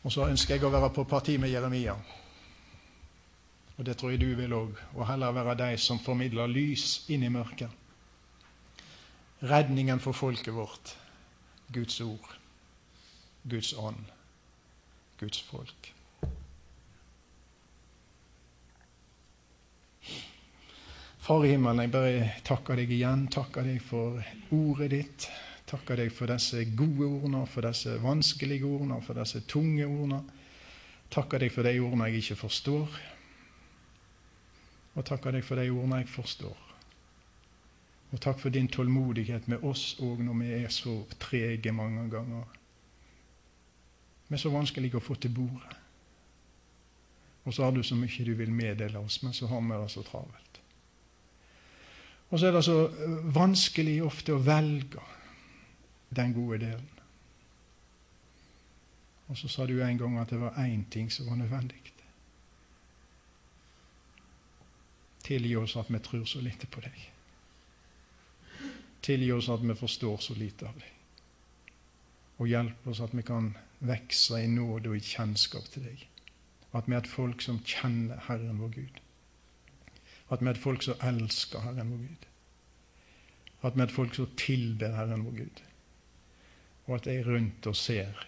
[0.03, 1.99] Og så ønsker jeg å være på parti med Jeremia.
[3.77, 4.73] Og det tror jeg du vil òg.
[4.97, 7.69] Og heller være de som formidler lys inn i mørket.
[9.43, 10.97] Redningen for folket vårt
[11.73, 12.37] Guds ord,
[13.49, 14.13] Guds ånd,
[15.21, 15.93] Guds folk.
[21.23, 23.29] Far i himmelen, jeg bare takker deg igjen.
[23.31, 24.19] Takker deg for
[24.51, 25.27] ordet ditt.
[25.71, 30.19] Takker deg for disse gode ordene, for disse vanskelige ordene, for disse tunge ordene.
[31.15, 32.99] Takker deg for de ordene jeg ikke forstår.
[34.99, 36.72] Og takker deg for de ordene jeg forstår.
[38.13, 42.45] Og takk for din tålmodighet med oss òg når vi er så trege mange ganger.
[44.29, 45.79] Vi er så vanskelige å få til bordet.
[47.45, 49.91] Og så har du så mye du vil meddele oss, men så har vi det
[49.91, 50.61] så travelt.
[52.31, 55.03] Og så er det så eh, vanskelig ofte å velge
[56.17, 56.89] den gode delen.
[59.29, 61.81] Og så sa du en gang at det var én ting som var nødvendig.
[65.23, 66.97] Tilgi oss at vi tror så lite på deg.
[69.03, 70.91] Tilgi oss at vi forstår så lite av deg.
[72.39, 76.05] Og hjelp oss at vi kan vokse i nåde og i kjennskap til deg.
[76.73, 79.01] At vi er et folk som kjenner Herren vår Gud.
[80.33, 82.29] At vi er et folk som elsker Herren vår Gud.
[83.63, 85.63] At vi er et folk som tilber Herren vår Gud.
[86.87, 88.27] Og at jeg rundt og ser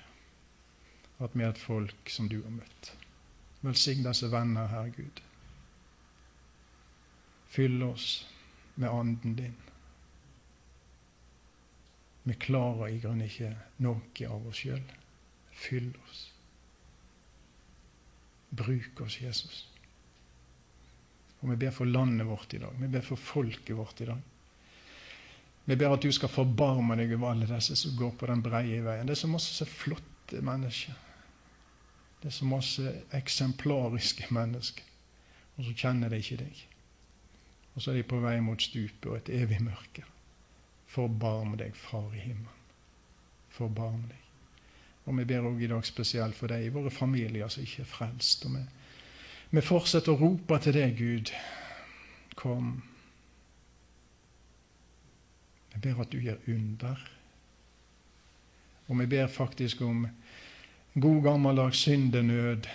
[1.23, 2.91] at vi er et folk som du har møtt.
[3.65, 5.23] Velsign disse venner, Herre Gud.
[7.55, 8.27] Fyll oss
[8.77, 9.57] med Anden din.
[12.25, 13.51] Vi klarer i grunnen ikke
[13.85, 14.85] noe av oss sjøl.
[15.55, 16.23] Fyll oss.
[18.55, 19.65] Bruk oss, Jesus.
[21.43, 22.73] Og vi ber for landet vårt i dag.
[22.81, 24.23] Vi ber for folket vårt i dag.
[25.65, 28.81] Vi ber at du skal forbarme deg over alle disse som går på den breie
[28.85, 29.09] veien.
[29.09, 30.97] Det er så masse flotte mennesker.
[32.23, 34.89] Det er så masse eksemplariske mennesker.
[35.59, 36.65] Og så kjenner de ikke deg.
[37.75, 40.07] Og så er de på vei mot stupet og et evig mørke.
[40.95, 42.61] Forbarm deg, Far i himmelen.
[43.51, 44.21] Forbarm deg.
[45.05, 47.91] Og vi ber òg i dag spesielt for deg i våre familier som ikke er
[47.91, 48.47] frelst.
[48.47, 48.63] Og vi,
[49.57, 51.33] vi fortsetter å rope til deg, Gud.
[52.39, 52.71] Kom.
[55.75, 57.05] Vi ber at du gjør under.
[58.87, 60.07] Og vi ber faktisk om
[60.95, 62.71] god gammeldags syndenød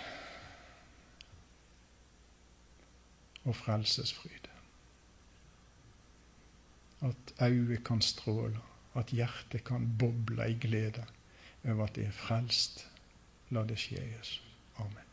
[3.47, 4.38] og frelsesfryd
[7.01, 8.59] at øyet kan stråle,
[8.95, 11.05] at hjertet kan boble i glede
[11.65, 12.85] over at det er frelst.
[13.49, 14.43] La det skje, Jesus.
[14.77, 15.08] Amen.